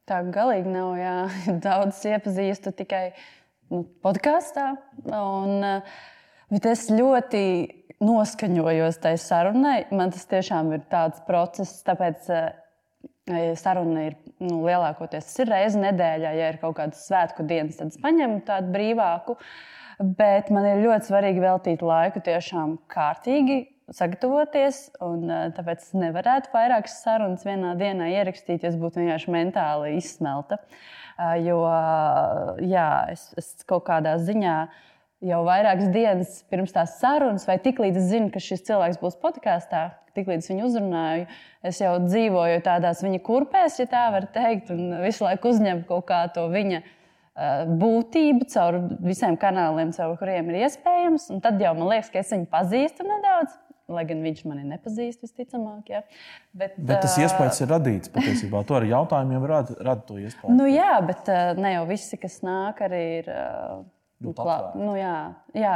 Tā 0.07 0.21
galīgi 0.33 0.71
nav. 0.71 0.93
Jā. 1.01 1.15
Daudz 1.65 2.03
iepazīstu 2.07 2.73
tikai 2.77 3.07
nu, 3.73 3.83
podkāstā. 4.05 4.75
Un, 5.09 5.57
eh, 5.65 5.97
bet 6.53 6.69
es 6.69 6.87
ļoti 6.93 7.43
noskaņojos 8.05 9.01
tajā 9.03 9.21
sarunai. 9.23 9.79
Man 9.97 10.13
tas 10.13 10.29
tiešām 10.29 10.75
ir 10.77 10.85
tāds 10.93 11.23
process, 11.27 11.81
tāpēc 11.87 12.29
eh, 12.35 13.55
saruna 13.57 14.11
ir 14.11 14.19
nu, 14.45 14.61
lielākoties 14.67 15.33
ir 15.41 15.51
reize 15.55 15.81
nedēļā. 15.81 16.35
Ja 16.37 16.51
ir 16.53 16.61
kaut 16.61 16.77
kādas 16.77 17.07
svētku 17.09 17.47
dienas, 17.49 17.81
tad 17.81 17.95
es 17.95 18.03
paņemu 18.03 18.45
tādu 18.47 18.75
brīvāku. 18.77 19.39
Bet 19.97 20.53
man 20.53 20.69
ir 20.69 20.85
ļoti 20.85 21.09
svarīgi 21.09 21.41
veltīt 21.41 21.81
laiku 21.81 22.21
tiešām 22.21 22.77
kārtīgi 22.93 23.63
sagatavoties. 23.95 24.89
Un, 25.05 25.29
eh, 25.31 25.47
tāpēc 25.57 25.85
es 25.85 25.93
nevarētu 25.97 26.53
vairākas 26.55 26.99
sarunas 27.05 27.45
vienā 27.47 27.75
dienā 27.79 28.11
ierakstīt, 28.15 28.63
ja 28.63 28.73
es 28.73 28.81
būtu 28.81 29.03
vienkārši 29.03 29.33
mentāli 29.35 29.97
izsmelta. 30.01 30.59
Eh, 31.19 31.47
jo 31.47 31.61
jā, 32.61 32.91
es, 33.13 33.33
es 33.39 33.53
kaut 33.65 33.87
kādā 33.87 34.17
ziņā 34.19 34.57
jau 35.27 35.45
vairākas 35.47 35.93
dienas 35.95 36.43
pirms 36.51 36.75
tās 36.75 36.99
sarunas, 37.01 37.47
vai 37.49 37.57
tiklīdz 37.59 37.97
es 38.03 38.11
zinu, 38.11 38.33
ka 38.33 38.43
šis 38.43 38.67
cilvēks 38.69 39.01
būs 39.01 39.17
podkāstā, 39.23 39.87
tiklīdz 40.17 40.51
viņu 40.51 40.67
uzrunāju, 40.67 41.27
es 41.65 41.81
jau 41.81 41.97
dzīvoju 42.05 42.61
tādās 42.65 43.01
viņa 43.05 43.23
kurpēs, 43.25 43.81
ja 43.81 43.89
tā 43.89 44.11
var 44.13 44.29
teikt, 44.33 44.71
un 44.71 45.01
visu 45.03 45.25
laiku 45.25 45.55
uzņemu 45.55 45.87
kaut 45.89 46.07
kā 46.11 46.21
to 46.35 46.47
viņa 46.53 46.83
Eh, 47.37 47.69
būtību 47.69 48.47
caur 48.49 48.79
visiem 49.05 49.35
kanāliem, 49.37 49.91
caur 49.93 50.15
kuriem 50.17 50.49
ir 50.55 50.63
iespējams. 50.65 51.29
Un 51.35 51.43
tad 51.45 51.61
jau 51.61 51.75
man 51.77 51.91
liekas, 51.91 52.09
ka 52.13 52.23
es 52.23 52.33
viņu 52.33 52.47
pazīstu 52.49 53.05
nedaudz. 53.05 53.59
Lai 53.87 54.03
gan 54.09 54.23
viņš 54.25 54.41
mani 54.51 54.65
nepazīst, 54.67 55.21
visticamāk. 55.23 55.91
Ja. 55.93 56.01
Bet, 56.51 56.75
bet 56.75 57.05
tas 57.05 57.15
iespējas 57.23 57.61
ir 57.63 57.71
radīts 57.71 58.11
patiesībā. 58.11 58.65
To 58.67 58.81
ar 58.81 58.87
jautājumiem 58.89 59.45
rada, 59.47 59.77
rada 59.79 60.03
to 60.09 60.17
iespēju. 60.19 60.55
Nu, 60.59 60.67
jā, 60.67 60.97
bet 61.07 61.31
ne 61.61 61.77
jau 61.77 61.85
visi, 61.87 62.19
kas 62.19 62.41
nāk, 62.47 62.83
arī 62.89 63.05
ir. 63.21 63.31
Uh, 63.31 63.85
Klā, 64.17 64.73
nu, 64.81 64.95
jā, 64.97 65.35
jā, 65.53 65.75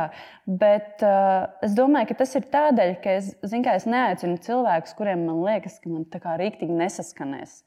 bet 0.49 1.03
uh, 1.05 1.51
es 1.61 1.75
domāju, 1.77 2.09
ka 2.09 2.15
tas 2.23 2.31
ir 2.39 2.47
tādēļ, 2.49 2.93
ka 3.05 3.17
es, 3.19 3.27
zin, 3.45 3.67
es 3.69 3.85
neaicinu 3.85 4.41
cilvēkus, 4.41 4.95
kuriem 4.97 5.27
man 5.29 5.43
liekas, 5.45 5.77
ka 5.83 5.93
man 5.93 6.07
tā 6.09 6.23
kā 6.25 6.39
rīktīgi 6.41 6.73
nesaskanēs. 6.79 7.59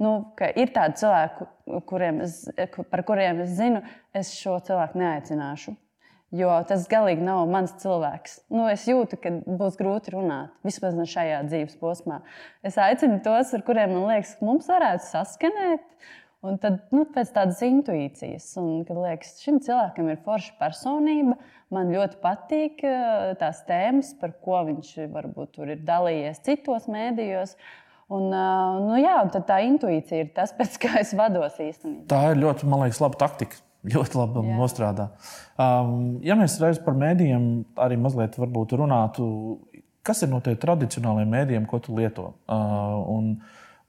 Nu, 0.00 0.14
ir 0.56 0.72
tādi 0.72 1.02
cilvēki, 1.02 1.48
kuriem 1.90 2.22
es, 2.24 2.40
par 2.88 3.04
kuriem 3.06 3.44
es 3.44 3.52
zinu, 3.60 3.84
es 4.16 4.32
šo 4.38 4.56
cilvēku 4.64 4.98
neaicināšu. 5.02 5.76
Jo 6.34 6.50
tas 6.66 6.88
galīgi 6.90 7.22
nav 7.22 7.44
mans 7.46 7.76
cilvēks. 7.78 8.40
Nu, 8.50 8.64
es 8.66 8.88
jūtu, 8.88 9.18
ka 9.22 9.30
būs 9.44 9.76
grūti 9.78 10.16
runāt. 10.16 10.50
Vismaz 10.66 10.96
ne 10.98 11.06
šajā 11.06 11.44
dzīves 11.46 11.76
posmā. 11.78 12.22
Es 12.66 12.78
aicinu 12.80 13.20
tos, 13.22 13.52
ar 13.54 13.62
kuriem 13.66 13.92
man 13.94 14.08
liekas, 14.10 14.34
ka 14.40 14.48
mums 14.48 14.66
varētu 14.70 15.06
saskanēt. 15.12 15.84
Un 16.44 16.58
tad 16.60 16.82
nu, 16.92 17.06
pēc 17.08 17.30
tādas 17.32 17.62
intuīcijas, 17.64 18.50
un 18.60 18.82
kad 18.84 18.98
liekas, 19.00 19.38
šim 19.40 19.62
cilvēkam 19.64 20.10
ir 20.12 20.18
forša 20.26 20.58
personība, 20.58 21.38
man 21.72 21.92
ļoti 21.94 22.18
patīk 22.20 22.82
eh, 22.84 23.30
tās 23.40 23.62
tēmas, 23.68 24.10
par 24.20 24.34
ko 24.44 24.60
viņš 24.66 24.90
varbūt 25.14 25.54
tur 25.56 25.72
ir 25.72 25.80
dalījies 25.86 26.42
citos 26.44 26.90
mēdījos. 26.92 27.54
Un, 28.12 28.28
nu, 28.28 28.98
jā, 29.00 29.14
un 29.24 29.32
tā 29.32 29.62
intuīcija 29.64 30.26
ir 30.26 30.34
tas, 30.36 30.52
pēc 30.58 30.76
kā 30.82 30.98
es 31.00 31.14
vados 31.16 31.56
īstenībā. 31.62 32.10
Tā 32.12 32.20
ir 32.34 32.42
ļoti, 32.42 32.68
man 32.68 32.84
liekas, 32.84 33.00
laba 33.06 33.22
taktika. 33.24 33.63
Ļoti 33.92 34.16
labi 34.16 34.40
jā. 34.40 34.56
nostrādā. 34.56 35.08
Um, 35.60 36.20
ja 36.24 36.36
mēs 36.38 36.56
reiz 36.62 36.80
par 36.80 36.96
mēdījiem 36.96 37.48
arī 37.84 37.98
mazliet 38.00 38.38
runātu, 38.80 39.26
kas 40.04 40.24
ir 40.24 40.32
no 40.32 40.40
tiem 40.44 40.56
tradicionālajiem 40.60 41.34
mēdījiem, 41.36 41.66
ko 41.68 41.82
tu 41.84 41.96
lieto? 41.98 42.30
Uh, 42.48 42.96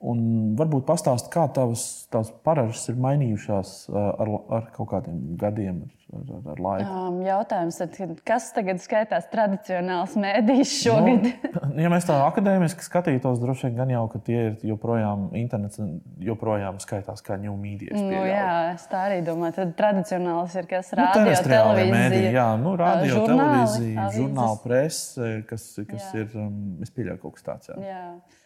un, 0.06 0.22
varbūt 0.60 0.86
pastāst, 0.88 1.30
kā 1.34 1.48
tavas, 1.54 2.06
tavas 2.14 2.32
paražas 2.46 2.86
ir 2.92 2.98
mainījušās 3.02 3.76
ar, 3.92 4.32
ar 4.58 4.68
kaut 4.76 4.90
kādiem 4.92 5.18
gadiem, 5.42 5.80
ar, 6.14 6.22
ar, 6.22 6.44
ar 6.54 6.62
laiku. 6.66 6.98
Um, 7.08 7.18
jautājums, 7.26 7.80
kas 8.28 8.50
tagad 8.56 8.82
skaitās 8.84 9.28
tradicionāls 9.32 10.16
mēdījis 10.20 10.76
šogad? 10.84 11.28
Nu, 11.72 11.82
ja 11.86 11.92
mēs 11.94 12.08
tā 12.08 12.20
akadēmiski 12.28 12.86
skatītos, 12.86 13.42
droši 13.42 13.70
vien 13.70 13.80
gan 13.82 13.96
jau, 13.96 14.06
ka 14.14 14.22
tie 14.28 14.38
ir 14.52 14.70
joprojām 14.70 15.28
internets, 15.40 15.82
joprojām 16.24 16.80
skaitās 16.84 17.26
kā 17.26 17.40
new 17.42 17.58
media. 17.60 17.98
Nu, 17.98 18.22
jā, 18.30 18.54
es 18.76 18.86
tā 18.92 19.08
arī 19.10 19.20
domāju. 19.26 19.58
Tad 19.60 19.76
tradicionāls 19.80 20.56
ir 20.60 20.70
kas 20.70 20.94
radio, 20.98 21.26
nu, 21.26 21.44
televīzija. 21.50 22.32
Jā, 22.36 22.48
nu, 22.62 22.78
radio, 22.80 23.20
žurnāli, 23.20 23.36
televīzija, 23.42 24.10
žurnāla 24.20 24.64
prese, 24.64 25.36
kas, 25.50 25.70
kas 25.90 26.10
jā. 26.12 26.26
ir, 26.26 26.34
um, 26.40 26.82
es 26.86 26.94
pieļauju, 26.94 27.22
kaut 27.26 27.40
kas 27.40 27.48
tāds. 27.50 27.74
Jā. 27.74 27.86
Jā. 27.96 28.44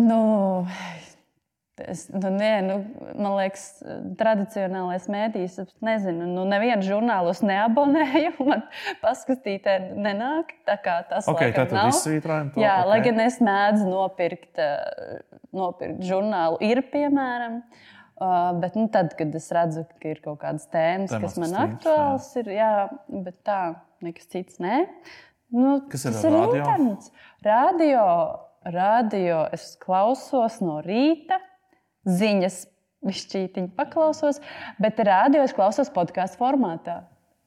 Nu, 0.00 0.20
Es, 1.74 2.04
nu, 2.06 2.28
nē, 2.30 2.50
nu, 2.62 2.74
man 3.18 3.32
liekas, 3.34 3.64
tradicionālais 4.14 5.08
mēdījis, 5.10 5.56
es 5.64 5.72
nezinu, 5.82 6.28
nu, 6.30 6.44
nevienu 6.46 6.86
žurnālus 6.86 7.40
neabonēju. 7.42 8.36
Man 8.46 8.62
paskatītē 9.02 9.74
nenāk. 9.98 10.52
Tā 10.68 10.76
kā 10.84 11.00
tas 11.10 11.26
okay, 11.30 11.50
laikam, 11.50 11.74
nav. 11.74 11.90
To, 11.98 12.62
Jā, 12.62 12.76
okay. 12.78 12.90
lai 12.92 13.00
gan 13.08 13.18
es 13.24 13.40
mēdzu 13.42 13.90
nopirkt, 13.90 14.62
nopirkt 15.50 16.06
žurnālu, 16.06 16.62
ir 16.62 16.84
piemēram. 16.94 17.58
Uh, 18.14 18.52
bet 18.62 18.78
nu, 18.78 18.86
tad, 18.94 19.10
kad 19.18 19.34
es 19.34 19.50
redzu, 19.50 19.82
ka 19.98 20.12
ir 20.12 20.22
kaut 20.22 20.38
kādas 20.44 20.68
tēmas, 20.70 21.10
Temas, 21.10 21.24
kas 21.24 21.40
man 21.42 21.50
streams, 21.50 21.72
aktuāls, 21.74 22.28
jā. 22.30 22.44
ir, 22.44 22.52
jā, 22.54 22.72
bet 23.26 23.40
tā, 23.42 23.60
nekas 24.06 24.30
cits 24.30 24.62
nē. 24.62 24.84
Nu, 25.50 25.80
kas 25.90 26.06
ir 26.06 26.14
tas? 26.14 26.22
Ir 26.22 26.36
radio? 26.38 26.60
internets. 26.62 27.10
Radio, 27.42 28.04
radio 28.64 29.44
es 29.52 29.74
klausos 29.80 30.60
no 30.64 30.80
rīta 30.84 31.40
ziņas, 32.08 32.64
višķītiņu 33.04 33.72
paklausos, 33.76 34.40
bet 34.80 35.00
rādio 35.04 35.42
es 35.44 35.52
klausos 35.56 35.90
podkāstu 35.92 36.40
formātā. 36.40 37.02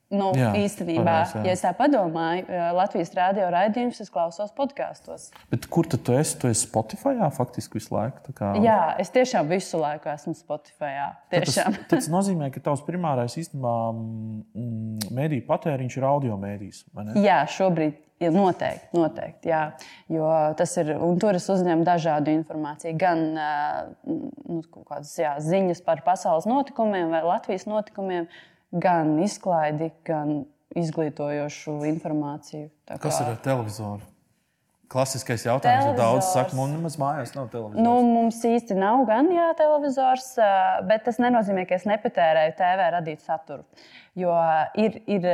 Nu, 0.08 0.30
jā, 0.40 0.54
īstenībā, 0.56 1.04
pareiz, 1.04 1.34
jā. 1.36 1.42
ja 1.50 1.54
es 1.58 1.62
tā 1.66 1.74
padomāju, 1.76 2.46
Latvijas 2.78 3.12
rādio 3.18 3.50
raidījumus 3.52 4.00
es 4.06 4.12
klausos 4.14 4.54
podkāstos. 4.56 5.26
Bet 5.52 5.68
kur 5.72 5.90
tu 5.92 6.00
esi? 6.16 6.38
Tu 6.40 6.48
esi 6.48 6.64
Spotify 6.64 7.28
faktiski 7.36 7.82
visu 7.82 7.92
laiku? 7.92 8.32
Kā... 8.38 8.54
Jā, 8.64 8.80
es 9.04 9.12
tiešām 9.12 9.52
visu 9.52 9.82
laiku 9.82 10.08
esmu 10.14 10.32
Spotify. 10.40 11.12
Tas, 11.34 11.60
tas 11.92 12.08
nozīmē, 12.14 12.48
ka 12.56 12.64
tavs 12.70 12.86
primārais 12.88 13.36
īstenībā 13.36 13.78
mm, 13.92 15.14
mēdīņu 15.18 15.48
patēriņš 15.50 16.00
ir 16.00 16.08
audio 16.08 16.40
mēdījis. 16.40 16.86
Jā, 17.20 17.42
šobrīd 17.58 18.04
Ja, 18.18 18.32
noteikti, 18.34 18.88
noteikti. 18.98 19.50
Jā. 19.52 19.62
Jo 20.10 20.30
tas 20.58 20.72
ir, 20.82 20.90
un 21.06 21.20
tur 21.22 21.38
es 21.38 21.46
uzņemu 21.54 21.86
dažādu 21.86 22.34
informāciju. 22.34 22.96
Gan 22.98 23.20
nu, 23.38 24.62
kādas, 24.74 25.12
jā, 25.22 25.36
ziņas 25.44 25.84
par 25.86 26.02
pasaules 26.06 26.48
notikumiem 26.50 27.14
vai 27.14 27.22
Latvijas 27.28 27.68
notikumiem, 27.70 28.26
gan 28.72 29.18
izklaidi, 29.24 29.92
gan 30.08 30.44
izglītojošu 30.78 31.80
informāciju. 31.94 32.70
Kā... 32.88 33.00
Kas 33.08 33.22
ir 33.24 33.34
ar 33.34 33.42
televizoru? 33.44 34.06
Klasiskais 34.88 35.42
jautājums, 35.44 35.84
jo 35.90 35.96
daudz 35.98 36.30
saka, 36.32 36.56
mums 36.56 36.72
nemaz 36.72 36.94
mājās 36.96 37.34
nav 37.36 37.50
televizors. 37.52 37.84
Nu, 37.84 37.98
mums 38.08 38.38
īsti 38.48 38.78
nav 38.80 39.02
gan 39.10 39.28
jā, 39.36 39.50
televizors, 39.60 40.30
bet 40.88 41.04
tas 41.04 41.20
nenozīmē, 41.20 41.66
ka 41.68 41.76
es 41.76 41.84
nepatērēju 41.90 42.54
TV 42.56 42.86
radītu 42.96 43.26
saturu. 43.26 43.66
Jo 44.18 44.32
ir, 44.80 44.96
ir, 45.12 45.28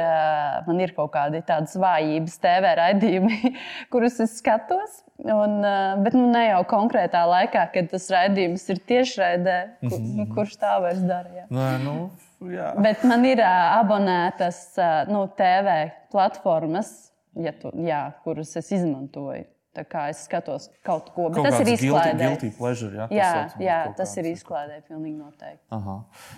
man 0.65 0.82
ir 0.82 0.96
kaut 0.98 1.13
kādi 1.13 1.43
tādas 1.46 1.78
vājības 1.78 2.39
TV 2.41 2.74
raidījumi, 2.82 3.54
kurus 3.93 4.17
es 4.26 4.34
skatos. 4.41 5.04
Un, 5.22 5.62
bet 6.02 6.17
nu, 6.17 6.26
ne 6.34 6.48
jau 6.48 6.63
konkrētā 6.74 7.22
laikā, 7.30 7.67
kad 7.76 7.93
tas 7.93 8.10
raidījums 8.12 8.65
ir 8.74 8.82
tiešraidē, 8.89 9.58
kur, 9.86 10.00
mm 10.00 10.10
-hmm. 10.10 10.34
kurš 10.34 10.58
tā 10.65 10.80
vairs 10.82 11.06
dara. 11.06 11.46
Nē, 11.54 11.69
nu, 11.86 12.10
jā. 12.51 12.73
Bet 12.84 13.08
man 13.08 13.25
ir 13.29 13.39
abonētas 13.45 14.65
nu, 15.12 15.25
TV 15.38 15.79
platformas 16.12 16.93
ja 17.39 17.53
tu, 17.58 17.73
jā, 17.86 18.06
kurus 18.25 18.56
es 18.60 18.71
izmantoju. 18.79 19.49
Tā 19.73 19.82
kā 19.89 20.03
es 20.12 20.19
skatos 20.27 20.67
kaut 20.86 21.08
ko, 21.15 21.32
kaut 21.34 21.47
tas 21.47 21.56
ir 21.63 21.71
izklaidē. 21.71 22.19
Guilty 22.19 22.51
pleasure, 22.53 22.93
jā, 22.93 23.08
jā, 23.10 23.29
jā 23.58 23.77
tas 23.97 24.12
ir 24.21 24.27
izklaidē, 24.29 24.75
pilnīgi 24.86 25.15
noteikti. 25.17 25.63
Aha. 25.73 25.95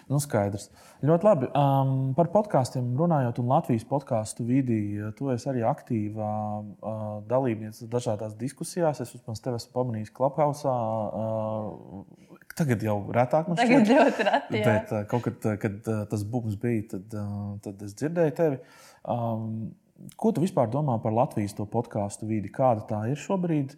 Nu, 0.08 0.22
skaidrs. 0.24 0.70
Ļoti 1.04 1.28
labi. 1.28 1.50
Um, 1.52 2.14
par 2.16 2.30
podkāstiem 2.32 2.94
runājot, 2.96 3.42
un 3.44 3.52
Latvijas 3.52 3.84
podkāstu 3.90 4.48
vidī, 4.48 4.80
tu 5.20 5.28
esi 5.34 5.52
arī 5.52 5.66
aktīva 5.68 6.30
uh, 6.64 7.04
dalībniece 7.28 7.90
dažādās 7.92 8.40
diskusijās. 8.40 9.04
Es 9.04 9.12
vismaz 9.18 9.44
tevi 9.44 9.60
esmu 9.60 9.76
pamanījis 9.82 10.16
Clubhouse. 10.16 10.64
Uh, 10.72 12.35
Tagad 12.56 12.84
jau 12.88 13.00
retāk 13.12 13.50
šķiet. 13.50 13.62
Tagad 13.62 13.90
ļoti 13.92 14.28
reti. 14.30 14.60
Bet 14.64 14.94
uh, 14.94 15.02
kaut 15.12 15.26
kad, 15.26 15.48
kad 15.60 15.90
uh, 15.92 16.04
tas 16.12 16.22
bums 16.28 16.56
bija, 16.60 16.86
tad, 16.94 17.18
uh, 17.20 17.50
tad 17.66 17.82
es 17.84 17.98
dzirdēju 18.00 18.38
tevi. 18.38 18.62
Um, 19.04 19.74
Ko 20.20 20.34
tu 20.36 20.42
vispār 20.44 20.68
domā 20.68 20.98
par 21.00 21.14
Latvijas 21.16 21.54
podkāstu 21.56 22.28
vidi? 22.28 22.50
Kāda 22.52 22.84
tā 22.90 22.98
ir 23.08 23.16
šobrīd? 23.16 23.78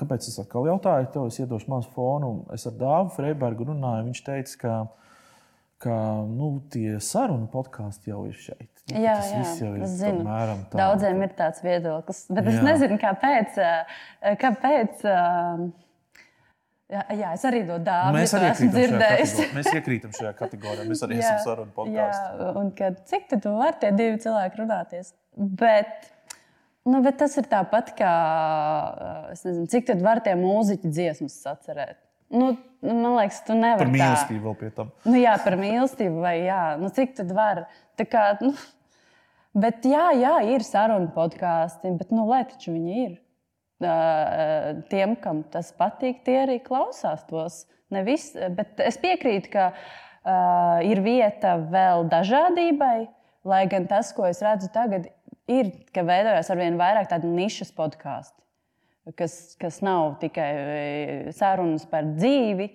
Kāpēc 0.00 0.28
es 0.30 0.38
atkal 0.40 0.70
jautāju 0.70 1.10
tev? 1.12 1.26
Es 1.28 1.36
iedošu 1.36 1.68
mazu 1.68 1.90
fonu. 1.92 2.30
Es 2.56 2.64
ar 2.64 2.72
Dāvu 2.80 3.12
Freibergu 3.12 3.66
runāju. 3.68 4.06
Viņš 4.06 4.22
teica, 4.24 4.54
ka, 4.62 4.78
ka 5.84 5.98
nu, 6.30 6.48
tie 6.72 6.96
sarunu 6.96 7.50
podkāsti 7.52 8.14
jau 8.14 8.22
ir 8.30 8.40
šeit. 8.40 8.70
Nu, 8.88 9.04
jā, 9.04 9.18
jā 9.20 9.44
ir, 9.68 9.76
es 9.84 9.98
zinu. 10.00 10.24
Tā. 10.24 10.80
Daudziem 10.80 11.20
ir 11.28 11.36
tāds 11.36 11.60
viedoklis, 11.64 12.24
bet 12.32 12.48
jā. 12.48 12.56
es 12.56 12.64
nezinu, 12.64 12.98
kāpēc. 13.04 13.60
kāpēc 14.40 15.04
Jā, 16.94 17.02
jā, 17.18 17.30
es 17.34 17.44
arī 17.48 17.60
to 17.66 17.76
dāvanu. 17.82 18.20
Mēs 18.20 18.32
arī 18.38 18.48
esam 18.52 18.68
dzirdējuši. 18.70 19.44
Mēs 19.56 19.68
iekrītam 19.72 20.12
šajā 20.14 20.30
kategorijā. 20.38 20.84
Mēs 20.86 21.00
arī 21.06 21.16
jā, 21.18 21.24
esam 21.24 21.40
sarunu 21.48 21.74
podkāstā. 21.74 22.50
Un 22.60 22.68
kad, 22.78 23.00
cik 23.10 23.26
tu 23.32 23.54
vari 23.56 23.80
tie 23.82 23.90
divi 23.96 24.20
cilvēki 24.22 24.60
runāties? 24.60 25.10
Bet, 25.34 26.06
nu, 26.86 27.00
bet 27.02 27.18
tas 27.24 27.34
ir 27.40 27.48
tāpat 27.50 27.90
kā, 27.98 28.12
nezinu, 29.32 29.66
cik 29.72 29.88
tad 29.90 30.04
var 30.06 30.22
tie 30.22 30.36
mūziķi 30.38 30.92
dziesmas 30.92 31.40
atcerēt. 31.56 31.98
Nu, 32.34 32.52
man 32.84 33.18
liekas, 33.18 33.42
tu 33.48 33.58
nevari. 33.58 33.82
Par 33.82 33.92
mīlestību 33.96 34.46
vēl 34.46 34.56
pie 34.62 34.70
tam. 34.78 34.94
Nu, 35.08 35.18
jā, 35.18 35.34
par 35.42 35.58
mīlestību, 35.58 36.22
vai 36.22 36.36
jā, 36.44 36.62
nu, 36.78 36.92
cik 36.94 37.18
tad 37.18 37.34
var. 37.34 37.64
Tā 37.98 38.06
kā, 38.10 38.28
nu, 38.44 38.54
bet 39.66 39.82
jā, 39.90 40.06
jā, 40.20 40.38
ir 40.54 40.66
sarunu 40.66 41.10
podkāsti, 41.14 41.96
bet 41.98 42.14
nu, 42.14 42.28
lai 42.30 42.44
taču 42.50 42.74
viņi 42.74 43.04
ir. 43.08 43.12
Tiem, 43.82 45.16
kam 45.20 45.42
tas 45.52 45.72
patīk, 45.76 46.22
tie 46.24 46.38
arī 46.44 46.60
klausās 46.62 47.24
tos. 47.28 47.64
Nevis, 47.92 48.30
bet 48.56 48.80
es 48.82 48.96
piekrītu, 49.02 49.50
ka 49.52 49.64
uh, 49.74 50.80
ir 50.86 51.02
vieta 51.04 51.56
vēl 51.58 52.06
dažādībai, 52.10 53.06
lai 53.44 53.64
gan 53.70 53.86
tas, 53.90 54.12
ko 54.16 54.26
es 54.28 54.40
redzu 54.42 54.70
tagad, 54.74 55.10
ir, 55.50 55.70
ka 55.94 56.04
veidojas 56.06 56.50
ar 56.50 56.60
vien 56.60 56.78
vairāk 56.80 57.10
tādu 57.10 57.28
nišas 57.30 57.74
podkāstu, 57.76 58.40
kas, 59.18 59.54
kas 59.60 59.82
nav 59.84 60.16
tikai 60.22 61.30
sarunas 61.36 61.84
par 61.90 62.08
dzīvi, 62.16 62.70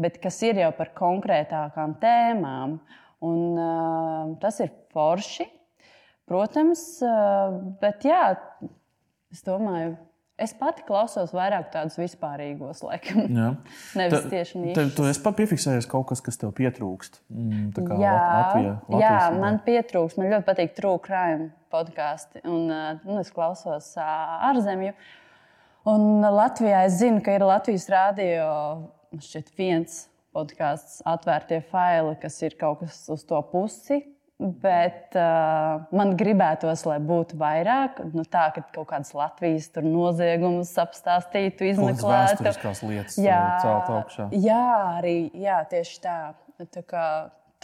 bet 0.00 0.18
kas 0.22 0.40
ir 0.46 0.62
jau 0.64 0.72
par 0.74 0.94
konkrētākām 0.96 1.98
tēmām. 2.02 2.78
Un, 3.24 3.44
uh, 3.56 4.32
tas 4.40 4.58
ir 4.60 4.72
forši, 4.92 5.46
protams, 6.28 6.82
uh, 7.04 7.54
bet 7.80 8.04
jā, 8.04 8.34
es 9.32 9.44
domāju. 9.46 9.94
Es 10.34 10.50
pati 10.58 10.82
klausos 10.82 11.30
vairāk 11.30 11.68
tādus 11.70 11.94
vispārīgos, 12.00 12.80
laikam. 12.82 13.20
Jā. 13.30 13.50
Nevis 14.00 14.24
tieši 14.32 14.58
nīšas. 14.58 14.78
Tev, 14.80 14.88
tu 14.96 15.04
esi 15.06 15.32
piefiksējies 15.38 15.86
kaut 15.90 16.08
kas, 16.08 16.22
kas 16.26 16.40
tev 16.40 16.50
pietrūkst. 16.58 17.20
Mm, 17.30 17.68
jā, 18.02 18.14
Latvijā, 18.18 18.72
Latvijas, 18.88 19.04
jā, 19.04 19.12
man 19.38 19.60
pietrūkst. 19.66 20.18
Man 20.18 20.32
ļoti 20.32 20.48
patīk 20.48 20.74
crime 21.04 21.52
podkāsti. 21.70 22.42
Un, 22.50 22.66
nu, 23.06 23.20
es 23.22 23.30
klausos 23.34 23.92
ārzemju. 24.02 24.96
Un 25.94 26.26
Latvijā 26.26 26.82
es 26.88 26.98
zinu, 26.98 27.22
ka 27.22 27.36
ir 27.38 27.46
Latvijas 27.46 27.86
rādio 27.92 28.48
šķiet 29.22 29.54
viens 29.54 30.02
podkāsts, 30.34 30.98
atvērtie 31.06 31.60
faili, 31.70 32.16
kas 32.18 32.40
ir 32.42 32.58
kaut 32.58 32.82
kas 32.82 33.04
uz 33.12 33.22
to 33.28 33.38
pusi. 33.52 34.02
Bet 34.42 35.14
uh, 35.14 35.84
man 35.94 36.16
gribētos, 36.18 36.82
lai 36.88 36.96
būtu 36.98 37.38
vairāk, 37.38 38.00
nu, 38.16 38.24
tā, 38.26 38.48
ka 38.56 38.64
kaut 38.74 38.88
kādas 38.90 39.14
Latvijas 39.14 39.70
noziegumus 39.78 40.72
apstāstītu, 40.82 41.68
izmeklētu. 41.70 42.42
Tās 42.42 42.82
lietas, 42.82 43.20
jā, 43.22 43.38
celt 43.62 43.92
augšā. 43.94 44.26
Jā, 44.34 44.66
arī 44.98 45.16
jā, 45.38 45.60
tieši 45.70 46.02
tā. 46.02 46.18
tā 46.66 46.82
kā, 46.82 47.06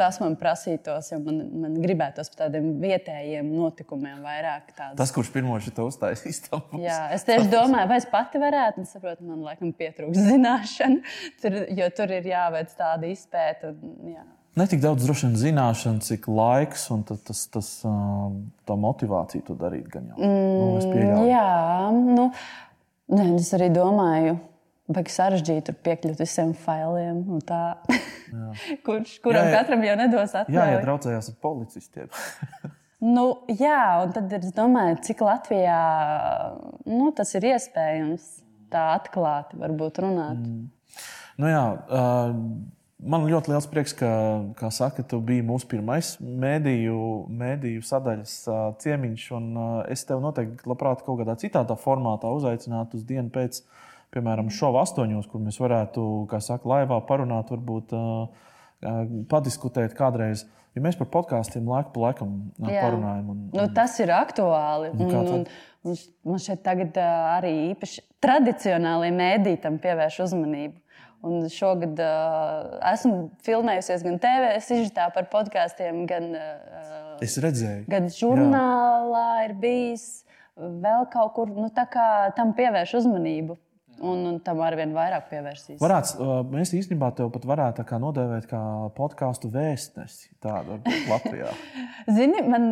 tas 0.00 0.16
man 0.22 0.36
prasītos, 0.40 1.10
jo 1.12 1.18
man, 1.20 1.42
man 1.60 1.76
gribētos 1.82 2.30
par 2.32 2.46
tādiem 2.46 2.70
vietējiem 2.80 3.50
notikumiem 3.52 4.22
vairāk. 4.24 4.70
Tādus. 4.72 4.96
Tas, 5.02 5.12
kurš 5.16 5.34
pirmo 5.34 5.58
šo 5.60 5.90
uztaisīs, 5.90 6.42
Jā, 6.86 7.02
es 7.16 7.26
tieši 7.28 7.50
domāju, 7.52 7.90
vai 7.90 7.98
es 8.00 8.08
pati 8.10 8.40
varētu, 8.40 8.84
un 8.84 8.88
saprotu, 8.88 9.26
man 9.28 9.42
laikam 9.44 9.74
pietrūks 9.76 10.22
zināšanu, 10.30 11.02
tur, 11.42 11.62
jo 11.82 11.90
tur 11.98 12.14
ir 12.16 12.30
jāveic 12.30 12.78
tāda 12.78 13.10
izpēta. 13.10 13.74
Un, 13.74 14.14
jā. 14.14 14.24
Ne 14.58 14.66
tik 14.66 14.80
daudz 14.82 15.04
droši 15.06 15.28
vien 15.28 15.36
zināšanu, 15.38 16.02
cik 16.02 16.26
laiks 16.30 16.88
un 16.90 17.04
tas, 17.06 17.44
tas, 17.54 17.68
tā 18.66 18.76
motivācija 18.84 19.44
to 19.46 19.54
darīt. 19.58 19.86
Gan 19.92 20.08
jau. 20.10 20.16
Nu, 20.18 20.30
mm, 20.90 21.20
jā, 21.30 21.50
nu, 21.94 22.24
ne, 23.14 23.26
es 23.36 23.52
arī 23.54 23.68
domāju, 23.74 24.40
ka 24.90 25.04
sarežģīti 25.14 25.76
piekļūt 25.86 26.22
visiem 26.24 26.50
failiem. 26.58 27.22
Kurš, 28.86 29.16
kuram 29.22 29.46
jā, 29.46 29.52
jā, 29.52 29.54
katram 29.54 29.86
jau 29.86 29.94
nedos 30.02 30.34
atļauju? 30.34 30.58
Jā, 30.58 30.66
ja 30.74 30.82
draudzējās 30.82 31.30
ar 31.30 31.38
policistiem. 31.46 32.10
nu, 33.16 33.28
jā, 33.54 33.80
un 34.02 34.16
tad 34.18 34.34
es 34.40 34.50
domāju, 34.56 34.98
cik 35.06 35.24
Latvijā 35.26 35.78
nu, 36.90 37.12
tas 37.14 37.32
ir 37.38 37.52
iespējams 37.52 38.28
tā 38.70 38.90
atklāti 38.98 39.58
runāt. 40.02 40.42
Mm. 40.42 40.68
Nu, 41.40 41.48
jā, 41.48 41.64
uh, 41.86 42.34
Man 43.00 43.24
ļoti 43.30 43.48
liels 43.48 43.66
prieks, 43.70 43.94
ka, 43.96 44.08
kā 44.58 44.68
saka, 44.74 45.00
tu 45.08 45.22
biji 45.24 45.44
mūsu 45.46 45.68
pirmais 45.70 46.12
mēdīju, 46.20 46.96
mēdīju 47.40 47.84
sadaļas 47.86 48.34
ciemiņš. 48.82 49.24
Es 49.92 50.04
tev 50.08 50.20
noteikti 50.20 50.68
labprāt 50.68 51.04
kaut 51.06 51.22
kādā 51.22 51.38
citā 51.40 51.64
formātā 51.80 52.28
uzaicinātu 52.36 53.00
uz 53.00 53.06
dienu 53.08 53.32
pēc, 53.32 53.62
piemēram, 54.12 54.50
šovu 54.52 54.82
astoņos, 54.82 55.30
kur 55.32 55.40
mēs 55.46 55.60
varētu, 55.62 56.04
kā 56.28 56.42
saka, 56.44 56.68
laivā 56.68 56.98
parunāt, 57.08 57.52
varbūt 57.54 57.94
uh, 57.96 58.48
padiskutēt 59.32 59.96
kādreiz. 59.96 60.44
Jo 60.76 60.84
mēs 60.84 60.98
par 61.00 61.08
podkāstiem 61.10 61.66
laiku 61.66 61.90
pa 61.96 62.04
laikam 62.04 62.34
Jā. 62.62 62.84
parunājam. 62.84 63.32
Un, 63.32 63.38
un... 63.48 63.56
Nu, 63.56 63.64
tas 63.74 63.96
ir 63.98 64.12
aktuāli. 64.14 64.92
Un, 64.94 65.08
un, 65.08 65.32
un, 65.40 65.48
un 65.88 65.96
man 66.30 66.42
šeit 66.42 66.62
tagad 66.62 67.00
arī 67.00 67.72
īpaši 67.72 68.04
tradicionālajiem 68.22 69.18
mēdītam 69.18 69.80
pievērš 69.82 70.20
uzmanību. 70.28 70.78
Un 71.26 71.44
šogad 71.52 71.98
uh, 72.00 72.78
esmu 72.94 73.28
filmējusies 73.44 74.04
gan 74.06 74.16
TV 74.22 74.54
sižetā 74.64 75.10
par 75.12 75.26
podkāstiem, 75.32 76.06
gan, 76.08 76.30
uh, 76.32 77.18
gan 77.92 78.08
žurnālā 78.14 79.26
Jā. 79.26 79.48
ir 79.50 79.56
bijis 79.60 80.06
vēl 80.56 81.04
kaut 81.12 81.34
kur. 81.36 81.52
Nu, 81.52 81.68
tam 82.36 82.54
pievērš 82.56 82.96
uzmanību. 83.02 83.58
Un, 84.00 84.20
un 84.24 84.36
tam 84.40 84.62
arī 84.64 84.78
vien 84.80 84.94
vairāk 84.96 85.26
pievērsīs. 85.28 85.76
Varētu, 85.80 86.26
mēs 86.48 86.72
īstenībā 86.76 87.10
tev 87.18 87.28
pat 87.34 87.44
varētu 87.48 87.84
nodēvēt 88.00 88.46
kā 88.48 88.60
podkāstu 88.96 89.50
vēstnesi 89.52 90.30
tādu 90.40 90.78
Latvijā. 91.10 91.50
Zini, 92.16 92.40
man 92.48 92.70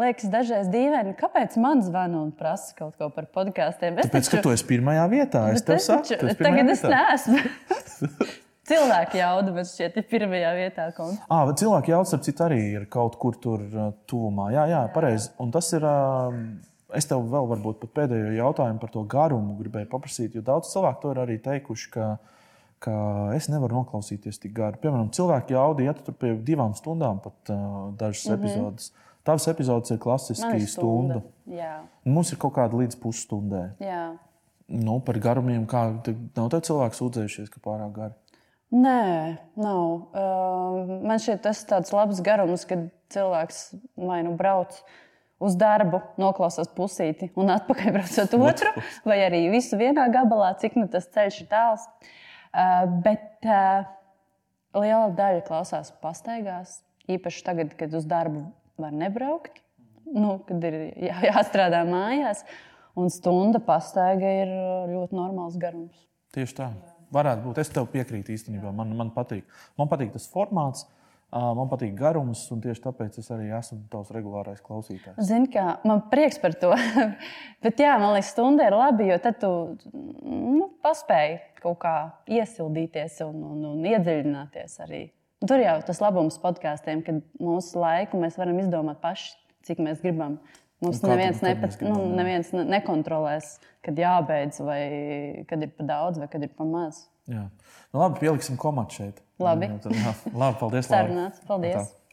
liekas, 0.00 0.26
dažreiz 0.32 0.70
dīvaini, 0.72 1.14
kāpēc 1.20 1.54
man 1.62 1.84
zvana 1.86 2.24
un 2.24 2.34
prasa 2.34 2.74
kaut 2.78 2.98
ko 2.98 3.10
par 3.14 3.30
podkāstiem. 3.38 4.00
Tāpēc, 4.00 4.26
taču... 4.26 4.34
ka 4.34 4.42
tu 4.48 4.54
esi 4.56 4.66
pirmajā 4.66 5.06
vietā. 5.14 5.46
Es 5.54 5.62
tev 5.66 5.78
saku, 5.84 6.18
taču, 6.18 6.34
tagad 6.42 6.74
es 6.74 6.82
neesmu. 6.82 7.46
Cilvēku 8.66 9.20
jauda, 9.20 9.52
bet 9.54 9.68
šķiet, 9.70 10.00
ir 10.00 10.06
pirmajā 10.10 10.54
vietā. 10.58 10.88
À, 11.30 11.44
cilvēku 11.54 11.92
jauda, 11.92 12.16
ap 12.18 12.24
citu, 12.26 12.42
arī 12.48 12.62
ir 12.80 12.88
kaut 12.90 13.14
kur 13.22 13.36
tur 13.38 13.62
tuvumā. 14.10 14.50
Jā, 14.56 14.64
jā, 14.72 14.80
pareizi. 14.94 15.30
Un 15.42 15.54
tas 15.54 15.70
ir. 15.76 15.86
Uh, 15.86 16.74
Es 16.94 17.08
tev 17.10 17.24
vēl 17.26 17.48
varbūt 17.50 17.80
pat 17.82 17.92
pēdējo 17.98 18.30
jautājumu 18.36 18.78
par 18.82 18.90
to 18.94 19.02
garumu 19.10 19.56
gribēju 19.58 19.88
paprasīt, 19.90 20.36
jo 20.36 20.42
daudz 20.46 20.70
cilvēku 20.70 21.02
to 21.02 21.14
ir 21.14 21.20
arī 21.24 21.38
teikuši, 21.42 21.88
ka, 21.96 22.10
ka 22.82 22.98
es 23.34 23.48
nevaru 23.50 23.80
noklausīties 23.80 24.38
tik 24.42 24.52
garu. 24.54 24.78
Piemēram, 24.82 25.08
cilvēki 25.16 25.56
jaudī 25.56 25.88
iet 25.88 26.04
tur 26.06 26.14
pie 26.20 26.36
divām 26.46 26.76
stundām, 26.78 27.18
pat 27.24 27.50
uh, 27.50 27.90
dažas 27.98 28.28
mm 28.28 28.32
-hmm. 28.32 28.38
epizodes. 28.38 28.92
Tavas 29.26 29.48
epizodes 29.50 29.90
ir 29.90 29.98
klasiski 29.98 30.66
stunda. 30.66 31.20
stunda. 31.20 31.22
Mums 32.04 32.32
ir 32.32 32.38
kaut 32.38 32.54
kāda 32.54 32.78
līdz 32.78 33.00
pusstundai. 33.02 33.70
Nu, 34.68 35.00
par 35.00 35.18
garumiem, 35.18 35.66
kā 35.66 35.82
nav 36.36 36.48
te 36.50 36.60
cilvēki 36.60 36.98
sūdzējušies, 36.98 37.50
ka 37.50 37.60
pārāk 37.62 37.92
gari. 37.92 38.14
Nē, 38.70 39.36
nav. 39.56 39.82
Uh, 40.14 41.02
man 41.06 41.18
šķiet, 41.18 41.42
tas 41.42 41.62
ir 41.62 41.68
tāds 41.68 41.92
labs 41.92 42.20
garums, 42.20 42.64
kad 42.64 42.88
cilvēks 43.14 43.74
vai 43.96 44.22
nu 44.22 44.36
brauc 44.36 44.78
uz 45.42 45.56
darbu, 45.58 46.00
noklausās 46.20 46.70
pusīti 46.76 47.28
un 47.36 47.52
atpakaļ 47.56 47.92
braucot 47.98 48.36
otru, 48.38 48.72
vai 49.08 49.18
arī 49.26 49.46
visu 49.52 49.78
vienā 49.80 50.06
gabalā, 50.12 50.54
cik 50.60 50.78
nu 50.80 50.86
tas 50.92 51.08
ceļš 51.12 51.42
ir 51.42 51.50
tāls. 51.50 51.84
Uh, 52.56 52.86
bet 53.04 53.44
uh, 53.44 53.84
liela 54.76 55.10
daļa 55.16 55.44
klausās 55.46 55.92
pastaigās, 56.00 56.80
īpaši 57.12 57.44
tagad, 57.44 57.76
kad 57.76 57.92
uz 57.96 58.08
darbu 58.08 58.46
var 58.80 58.96
nebraukt, 58.96 59.60
nu, 60.14 60.38
kad 60.48 60.64
ir 60.64 60.78
jā, 61.08 61.18
jāstrādā 61.30 61.84
mājās. 61.88 62.44
Un 62.96 63.10
stunda 63.12 63.60
pastaiga 63.60 64.28
ir 64.40 64.52
ļoti 64.88 65.16
normāls 65.18 65.58
garums. 65.60 66.06
Tieši 66.32 66.54
tā. 66.56 66.70
Varētu 67.12 67.44
būt. 67.44 67.58
Es 67.60 67.68
tev 67.70 67.90
piekrītu 67.92 68.32
īstenībā. 68.32 68.72
Man, 68.74 68.94
man 68.96 69.10
patīk. 69.12 69.44
Man 69.76 69.90
patīk 69.90 70.14
tas 70.14 70.24
formāts. 70.32 70.86
Man 71.34 71.66
patīk 71.68 71.96
garums, 71.98 72.44
un 72.54 72.60
tieši 72.62 72.84
tāpēc 72.84 73.16
es 73.18 73.26
arī 73.34 73.48
esmu 73.56 73.80
tavs 73.90 74.12
regulārais 74.14 74.60
klausītājs. 74.64 75.18
Zini, 75.26 75.48
kā 75.52 75.80
man 75.84 76.04
prieks 76.12 76.38
par 76.40 76.54
to. 76.56 76.70
Bet, 77.64 77.82
jā, 77.82 77.96
man 77.98 78.14
liekas, 78.14 78.30
stunda 78.32 78.68
ir 78.68 78.76
labi, 78.78 79.08
jo 79.10 79.18
tad 79.24 79.40
tu 79.42 79.50
nu, 80.22 80.68
paspēji 80.86 81.40
kaut 81.64 81.80
kā 81.82 81.96
iesildīties 82.30 83.18
un, 83.26 83.42
un, 83.42 83.66
un 83.72 83.90
iedziļināties 83.90 84.78
arī. 84.86 85.02
Tur 85.42 85.60
jau 85.60 85.74
tas 85.84 86.00
labums 86.00 86.38
podkāstiem, 86.40 87.02
kad 87.04 87.18
mūsu 87.42 87.82
laiku 87.82 88.22
mēs 88.22 88.38
varam 88.40 88.62
izdomāt 88.62 89.02
paši, 89.02 89.34
cik 89.66 89.82
mēs 89.82 90.00
gribam. 90.06 90.38
Mums 90.84 91.02
neviens, 91.02 91.42
nepat, 91.42 91.76
nu, 91.82 91.98
neviens 92.16 92.54
ne, 92.54 92.62
nekontrolēs, 92.76 93.56
kad 93.84 93.98
jābeidz, 93.98 94.62
vai 94.64 94.80
kad 95.50 95.62
ir 95.64 95.74
par 95.74 95.90
daudz, 95.90 96.22
vai 96.22 96.30
kad 96.32 96.44
ir 96.44 96.54
par 96.54 96.68
maz. 96.70 97.06
Jā. 97.26 97.48
Nu, 97.90 98.00
labi, 98.02 98.20
pieliksim 98.22 98.60
komatu 98.60 99.00
šeit. 99.00 99.22
Labi. 99.42 99.68
Jā, 99.68 99.78
tad, 99.84 99.96
jā. 100.00 100.12
labi 100.32 100.58
paldies. 100.62 100.88
Sarunāts. 100.88 101.42
Paldies. 101.48 101.76
Tā. 101.76 102.05